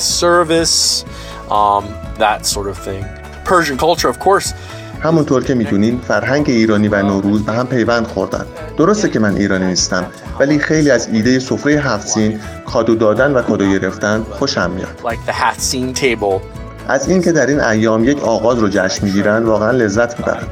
Persian 3.50 3.78
culture 3.78 4.08
of 4.08 4.18
course. 4.24 4.54
همونطور 5.02 5.44
که 5.44 5.54
می‌دونین 5.54 6.00
فرهنگ 6.08 6.44
ایرانی 6.48 6.88
و 6.88 7.02
نوروز 7.02 7.44
به 7.44 7.52
هم 7.52 7.66
پیوند 7.66 8.06
خوردن. 8.06 8.46
درسته 8.78 9.08
که 9.08 9.18
من 9.18 9.36
ایرانی 9.36 9.66
نیستم 9.66 10.06
ولی 10.40 10.58
خیلی 10.58 10.90
از 10.90 11.08
ایده 11.12 11.38
سفره 11.38 11.72
هفت 11.72 12.06
سین 12.06 12.40
کادو 12.66 12.94
دادن 12.94 13.32
و 13.32 13.42
کادو 13.42 13.72
گرفتن 13.72 14.22
خوشم 14.30 14.70
میاد. 14.70 15.16
از 16.88 17.08
اینکه 17.08 17.32
در 17.32 17.46
این 17.46 17.60
ایام 17.60 18.04
یک 18.04 18.24
آغاز 18.24 18.58
رو 18.58 18.68
جشن 18.68 19.04
می‌گیرن 19.04 19.44
واقعا 19.44 19.70
لذت 19.70 20.18
می‌برم 20.18 20.46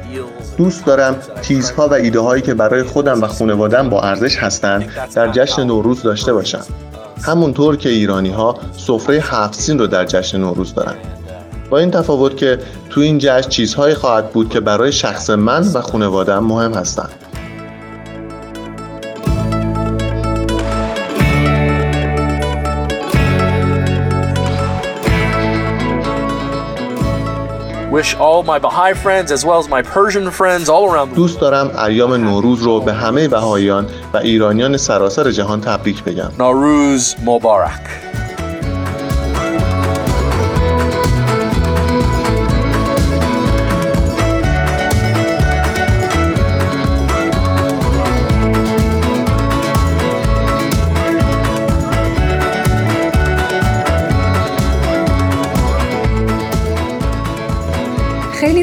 دوست 0.57 0.85
دارم 0.85 1.15
چیزها 1.41 1.87
و 1.87 1.93
ایده 1.93 2.19
هایی 2.19 2.41
که 2.41 2.53
برای 2.53 2.83
خودم 2.83 3.21
و 3.21 3.27
خانوادم 3.27 3.89
با 3.89 4.01
ارزش 4.01 4.37
هستند 4.37 4.91
در 5.15 5.31
جشن 5.31 5.63
نوروز 5.63 6.03
داشته 6.03 6.33
باشم. 6.33 6.65
همونطور 7.21 7.77
که 7.77 7.89
ایرانی 7.89 8.31
ها 8.31 8.55
سفره 8.77 9.15
هفت 9.15 9.59
سین 9.59 9.79
رو 9.79 9.87
در 9.87 10.05
جشن 10.05 10.37
نوروز 10.37 10.73
دارن. 10.73 10.95
با 11.69 11.77
این 11.77 11.91
تفاوت 11.91 12.37
که 12.37 12.59
تو 12.89 13.01
این 13.01 13.17
جشن 13.17 13.49
چیزهایی 13.49 13.95
خواهد 13.95 14.31
بود 14.31 14.49
که 14.49 14.59
برای 14.59 14.91
شخص 14.91 15.29
من 15.29 15.67
و 15.73 15.81
خانوادم 15.81 16.43
مهم 16.43 16.73
هستند. 16.73 17.09
دوست 31.15 31.39
دارم 31.39 31.71
ایام 31.85 32.13
نوروز 32.13 32.61
رو 32.61 32.79
به 32.79 32.93
همه 32.93 33.27
بهاییان 33.27 33.87
و 34.13 34.17
ایرانیان 34.17 34.77
سراسر 34.77 35.31
جهان 35.31 35.61
تبریک 35.61 36.03
بگم. 36.03 36.31
نوروز 36.39 37.15
مبارک. 37.25 38.08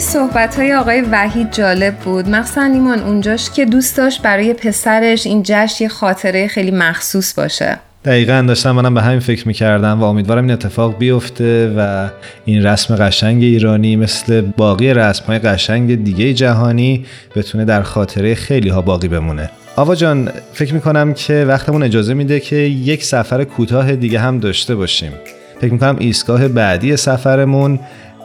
صحبت 0.07 0.59
های 0.59 0.75
آقای 0.75 1.01
وحید 1.01 1.53
جالب 1.53 1.95
بود. 1.95 2.29
مخصوصا 2.29 2.63
ایمان 2.63 2.99
اونجاش 2.99 3.51
که 3.51 3.65
دوست 3.65 3.97
داشت 3.97 4.23
برای 4.23 4.55
پسرش 4.55 5.27
این 5.27 5.43
جشن 5.45 5.85
یه 5.85 5.89
خاطره 5.89 6.49
خیلی 6.49 6.71
مخصوص 6.71 7.35
باشه. 7.35 7.79
دقیقا 8.05 8.45
داشتم 8.49 8.71
منم 8.71 8.95
به 8.95 9.03
همین 9.03 9.21
فکر 9.21 9.49
می‌کردم 9.49 10.01
و 10.01 10.05
امیدوارم 10.05 10.43
این 10.43 10.53
اتفاق 10.53 10.99
بیفته 10.99 11.75
و 11.77 12.09
این 12.45 12.67
رسم 12.67 12.97
قشنگ 12.97 13.43
ایرانی 13.43 13.97
مثل 13.97 14.41
باقی 14.41 14.95
رسم 14.95 15.25
های 15.27 15.39
قشنگ 15.39 16.05
دیگه 16.05 16.35
جهانی 16.35 17.07
بتونه 17.37 17.65
در 17.65 17.83
خاطره 17.83 18.35
خیلی 18.35 18.69
ها 18.69 18.83
باقی 18.83 19.09
بمونه. 19.09 19.51
آوا 19.77 19.95
جان 19.95 20.31
فکر 20.53 20.75
می‌کنم 20.75 21.15
که 21.15 21.45
وقتمون 21.49 21.83
اجازه 21.83 22.15
میده 22.15 22.41
که 22.41 22.57
یک 22.57 23.05
سفر 23.05 23.45
کوتاه 23.45 23.97
دیگه 23.97 24.19
هم 24.19 24.39
داشته 24.39 24.75
باشیم. 24.75 25.13
فکر 25.61 25.73
می‌کنم 25.73 25.97
ایستگاه 25.99 26.49
بعدی 26.49 26.97
سفرمون 26.97 27.81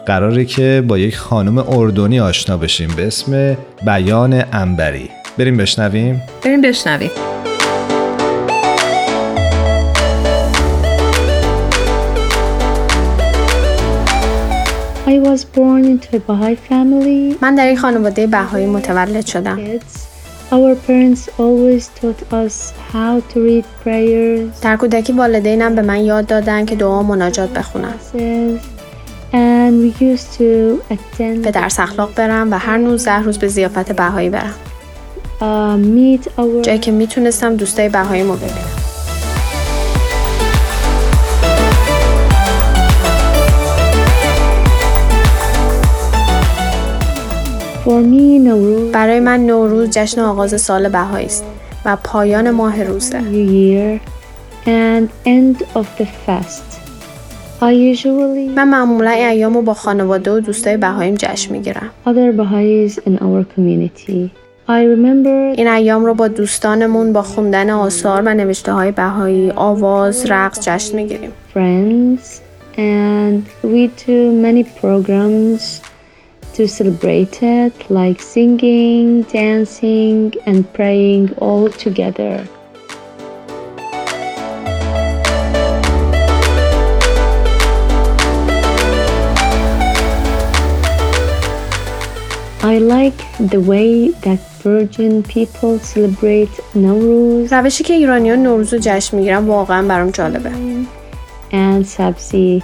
قراره 0.06 0.45
که 0.45 0.84
با 0.88 0.97
یک 0.97 1.18
خانم 1.18 1.58
اردنی 1.58 2.20
آشنا 2.20 2.58
بشیم 2.58 2.89
به 2.95 3.08
اسم 3.08 3.58
بیان 3.86 4.43
انبری 4.54 5.10
بریم 5.38 5.58
بشنویم 5.58 6.22
بریم 6.43 6.62
بشنویم 6.62 7.10
I 15.08 15.20
was 15.20 15.43
born 15.43 15.84
into 15.86 16.16
a 16.16 16.20
Baha'i 16.20 16.56
family. 16.56 17.38
من 17.41 17.56
در 17.56 17.72
یک 17.72 17.80
خانواده 17.80 18.28
بهایی 18.28 18.66
متولد 18.66 19.26
شدم. 19.26 19.60
Our 20.52 20.76
parents 20.88 21.30
always 21.39 21.89
taught 22.02 22.34
us 22.34 22.74
how 22.93 23.34
to 23.34 23.39
read 23.39 23.66
prayers. 23.84 24.62
در 24.64 24.76
کودکی 24.76 25.14
والدینم 25.14 25.76
به 25.76 25.82
من 25.82 25.99
یاد 26.06 26.26
دادن 26.26 26.66
که 26.66 26.76
دعا 26.76 27.04
مناجات 27.04 27.49
بخونم. 27.49 27.93
به 31.42 31.52
درس 31.54 31.80
اخلاق 31.80 32.16
برم 32.16 32.52
و 32.52 32.58
هر 32.58 32.78
19 32.78 33.12
روز 33.12 33.38
به 33.38 33.48
زیافت 33.48 33.92
بهایی 33.92 34.30
برم. 34.30 34.54
جایی 36.62 36.80
که 36.80 36.92
می‌تونستم 36.92 37.56
دوستای 37.56 37.90
بهایی 37.90 38.24
رو 38.24 38.36
ببینم. 38.36 38.52
For 47.86 48.04
me, 48.04 48.40
Nowruz 48.48 48.94
برای 48.94 49.20
من 49.20 49.46
نوروز 49.46 49.90
جشن 49.90 50.22
آغاز 50.22 50.62
سال 50.62 50.90
بهایی 50.90 51.26
است 51.26 51.44
و 51.86 51.98
پایان 52.04 52.52
ماه 52.52 52.84
روزه. 52.84 53.22
من 58.55 58.68
معمولا 58.68 59.12
ایامو 59.12 59.62
با 59.62 59.74
خانواده 59.74 60.32
و 60.32 60.39
دوستای 60.39 60.78
بهاییم 60.78 61.16
جشن 61.16 61.51
می‌گیرم. 61.51 61.89
این 65.57 65.68
ایام 65.68 66.05
رو 66.05 66.14
با 66.14 66.28
دوستانمون 66.28 67.14
با 67.14 67.22
خوندن 67.22 67.70
آثار 67.70 68.22
و 68.22 68.34
نوشته 68.34 68.72
های 68.72 68.91
بهایی 68.91 69.51
آواز 69.55 70.26
رقص 70.32 70.59
جشن 70.62 70.95
می‌گیریم. 70.95 71.32
To 76.57 76.68
celebrate 76.80 77.38
it, 77.41 77.76
like 77.99 78.20
singing, 78.34 79.07
dancing, 79.39 80.18
and 80.49 80.59
praying 80.78 81.26
all 81.45 81.70
together. 81.86 82.61
I 92.76 92.78
like 92.78 93.22
the 93.54 93.62
way 93.72 93.90
that 94.26 94.40
virgin 94.64 95.14
people 95.24 95.74
celebrate 95.94 96.54
Nowruz 96.76 97.54
روشی 97.54 97.84
که 97.84 97.94
ایرانیان 97.94 98.44
نوروز 98.44 98.74
رو 98.74 98.80
جشن 98.82 99.18
می‌گیرن 99.18 99.46
واقعا 99.46 99.88
برام 99.88 100.10
جالبه. 100.10 100.52
and 101.52 101.86
sabzi 101.86 102.64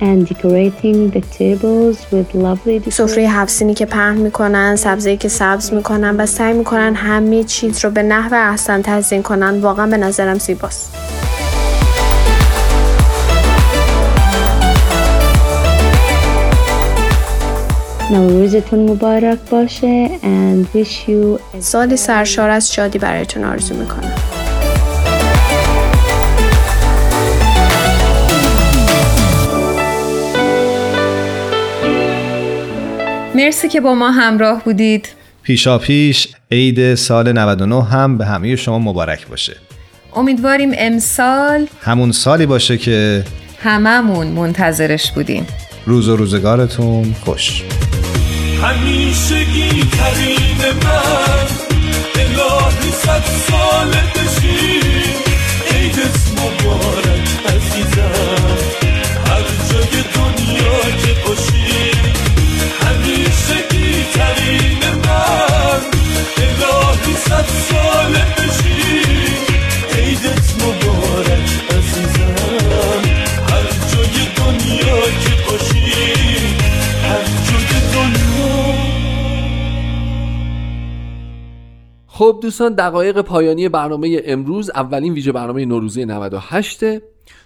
and 0.00 0.28
decorating 0.28 1.10
the 1.10 1.20
tables 1.38 1.96
with 2.12 2.34
lovely 2.34 2.90
سفره 2.90 3.22
هفسینی 3.22 3.74
که 3.74 3.86
پهن 3.86 4.16
می‌کنن، 4.16 4.76
سبزی 4.76 5.16
که 5.16 5.28
سبز 5.28 5.72
می‌کنن 5.72 6.16
و 6.16 6.26
سعی 6.26 6.52
می‌کنن 6.52 6.94
همه 6.94 7.44
چیز 7.44 7.84
رو 7.84 7.90
به 7.90 8.02
نحو 8.02 8.34
احسن 8.50 8.82
تزیین 8.82 9.22
کنن 9.22 9.60
واقعا 9.60 9.86
به 9.86 9.96
نظرم 9.96 10.38
زیباست. 10.38 11.17
نوروزتون 18.10 18.90
مبارک 18.90 19.38
باشه 19.50 20.08
and 20.22 20.76
wish 20.76 21.08
you 21.08 21.38
a 21.56 21.60
سالی 21.60 21.96
سرشار 21.96 22.50
از 22.50 22.72
شادی 22.72 22.98
برایتون 22.98 23.44
آرزو 23.44 23.74
می‌کنم. 23.74 24.12
مرسی 33.34 33.68
که 33.68 33.80
با 33.80 33.94
ما 33.94 34.10
همراه 34.10 34.64
بودید. 34.64 35.08
پیشا 35.42 35.78
پیش 35.78 36.28
عید 36.50 36.94
سال 36.94 37.32
99 37.32 37.84
هم 37.84 38.18
به 38.18 38.26
همه 38.26 38.56
شما 38.56 38.78
مبارک 38.78 39.28
باشه. 39.28 39.56
امیدواریم 40.16 40.70
امسال 40.78 41.66
همون 41.80 42.12
سالی 42.12 42.46
باشه 42.46 42.78
که 42.78 43.24
هممون 43.62 44.26
منتظرش 44.26 45.12
بودیم. 45.12 45.46
روز 45.86 46.08
و 46.08 46.16
روزگارتون 46.16 47.14
خوش. 47.24 47.62
همیشگی 48.62 49.84
ترین 49.84 50.58
من 50.84 51.46
الهی 52.14 52.90
صد 52.92 53.24
سال 53.48 53.90
بشی 53.90 54.80
عیدت 55.70 56.18
مبارک 56.32 57.28
عزیزم 57.54 58.58
هر 59.26 59.44
جای 59.70 60.02
دنیا 60.14 60.80
که 61.02 61.14
باشی 61.26 61.90
همیشگی 62.82 64.04
ترین 64.14 64.78
من 65.04 65.80
الهی 66.36 67.14
صد 67.28 67.46
سال 67.70 67.77
خب 82.18 82.38
دوستان 82.42 82.74
دقایق 82.74 83.20
پایانی 83.20 83.68
برنامه 83.68 84.22
امروز 84.24 84.70
اولین 84.70 85.12
ویژه 85.12 85.32
برنامه 85.32 85.64
نوروزی 85.64 86.04
98 86.04 86.80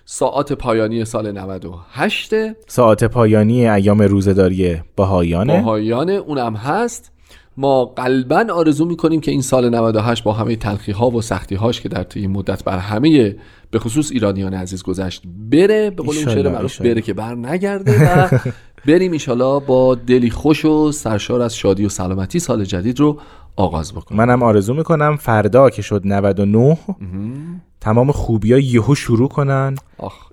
ساعت 0.04 0.52
پایانی 0.52 1.04
سال 1.04 1.32
98 1.32 2.30
ساعت 2.66 3.04
پایانی 3.04 3.68
ایام 3.68 4.02
روزداری 4.02 4.76
بهایانه. 4.96 5.60
باهایانه 5.60 6.12
اونم 6.12 6.54
هست. 6.54 7.12
ما 7.56 7.84
قلبا 7.84 8.46
آرزو 8.54 8.84
می‌کنیم 8.84 9.20
که 9.20 9.30
این 9.30 9.42
سال 9.42 9.74
98 9.74 10.24
با 10.24 10.32
همه 10.32 10.56
تلخی 10.56 10.92
ها 10.92 11.10
و 11.10 11.22
سختی 11.22 11.54
هاش 11.54 11.80
که 11.80 11.88
در 11.88 12.02
طی 12.02 12.26
مدت 12.26 12.64
بر 12.64 12.78
همه 12.78 13.36
به 13.70 13.78
خصوص 13.78 14.10
ایرانیان 14.12 14.54
عزیز 14.54 14.82
گذشت 14.82 15.22
بره. 15.50 15.90
به 15.90 16.02
قول 16.02 16.16
اون 16.16 16.24
شعر 16.24 16.48
معروف. 16.48 16.80
بره 16.80 17.02
که 17.02 17.14
بر 17.14 17.34
نگرده 17.34 18.06
و 18.06 18.28
بریم 18.86 19.12
ایشالا 19.12 19.60
با 19.60 19.94
دلی 19.94 20.30
خوش 20.30 20.64
و 20.64 20.92
سرشار 20.92 21.42
از 21.42 21.56
شادی 21.56 21.84
و 21.84 21.88
سلامتی 21.88 22.38
سال 22.38 22.64
جدید 22.64 23.00
رو 23.00 23.18
آغاز 23.57 23.92
بکنیم 23.92 24.18
منم 24.18 24.42
آرزو 24.42 24.74
می‌کنم 24.74 25.16
فردا 25.16 25.70
که 25.70 25.82
شد 25.82 26.03
99 26.05 26.78
تمام 27.80 28.12
خوبی 28.12 28.53
ها 28.53 28.59
یهو 28.59 28.94
شروع 28.94 29.28
کنن 29.28 29.74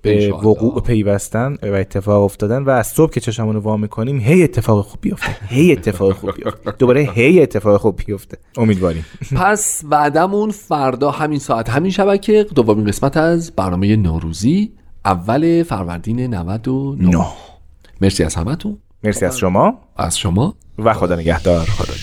به. 0.02 0.32
وقوع 0.32 0.82
پیوستن 0.82 1.56
و 1.62 1.74
اتفاق 1.74 2.22
افتادن 2.24 2.62
و 2.62 2.70
از 2.70 2.86
صبح 2.86 3.12
که 3.12 3.20
چشمون 3.20 3.54
رو 3.54 3.60
وا 3.60 3.76
می‌کنیم 3.76 4.18
هی 4.20 4.42
اتفاق 4.42 4.84
خوب 4.84 5.00
بیفته 5.00 5.36
هی 5.48 5.72
اتفاق 5.72 6.12
خوب 6.12 6.34
بیفته. 6.36 6.70
دوباره 6.78 7.10
هی 7.14 7.42
اتفاق 7.42 7.80
خوب 7.80 8.00
بیفته. 8.06 8.38
امیدواریم. 8.56 9.04
پس 9.36 9.84
بعدمون 9.84 10.50
فردا 10.50 11.10
همین 11.10 11.38
ساعت 11.38 11.70
همین 11.70 11.90
شبکه 11.90 12.46
دومین 12.54 12.86
قسمت 12.86 13.16
از 13.16 13.52
برنامه 13.56 13.96
نوروزی 13.96 14.72
اول 15.04 15.62
فروردین 15.62 16.34
99 16.34 17.26
مرسی 18.00 18.24
از 18.24 18.34
همتون. 18.34 18.78
مرسی 19.04 19.24
از 19.24 19.38
شما. 19.38 19.78
از 19.96 20.18
شما. 20.18 20.54
و 20.78 20.94
خدا 20.94 21.16
نگهدار. 21.16 21.64
خدا 21.64 21.94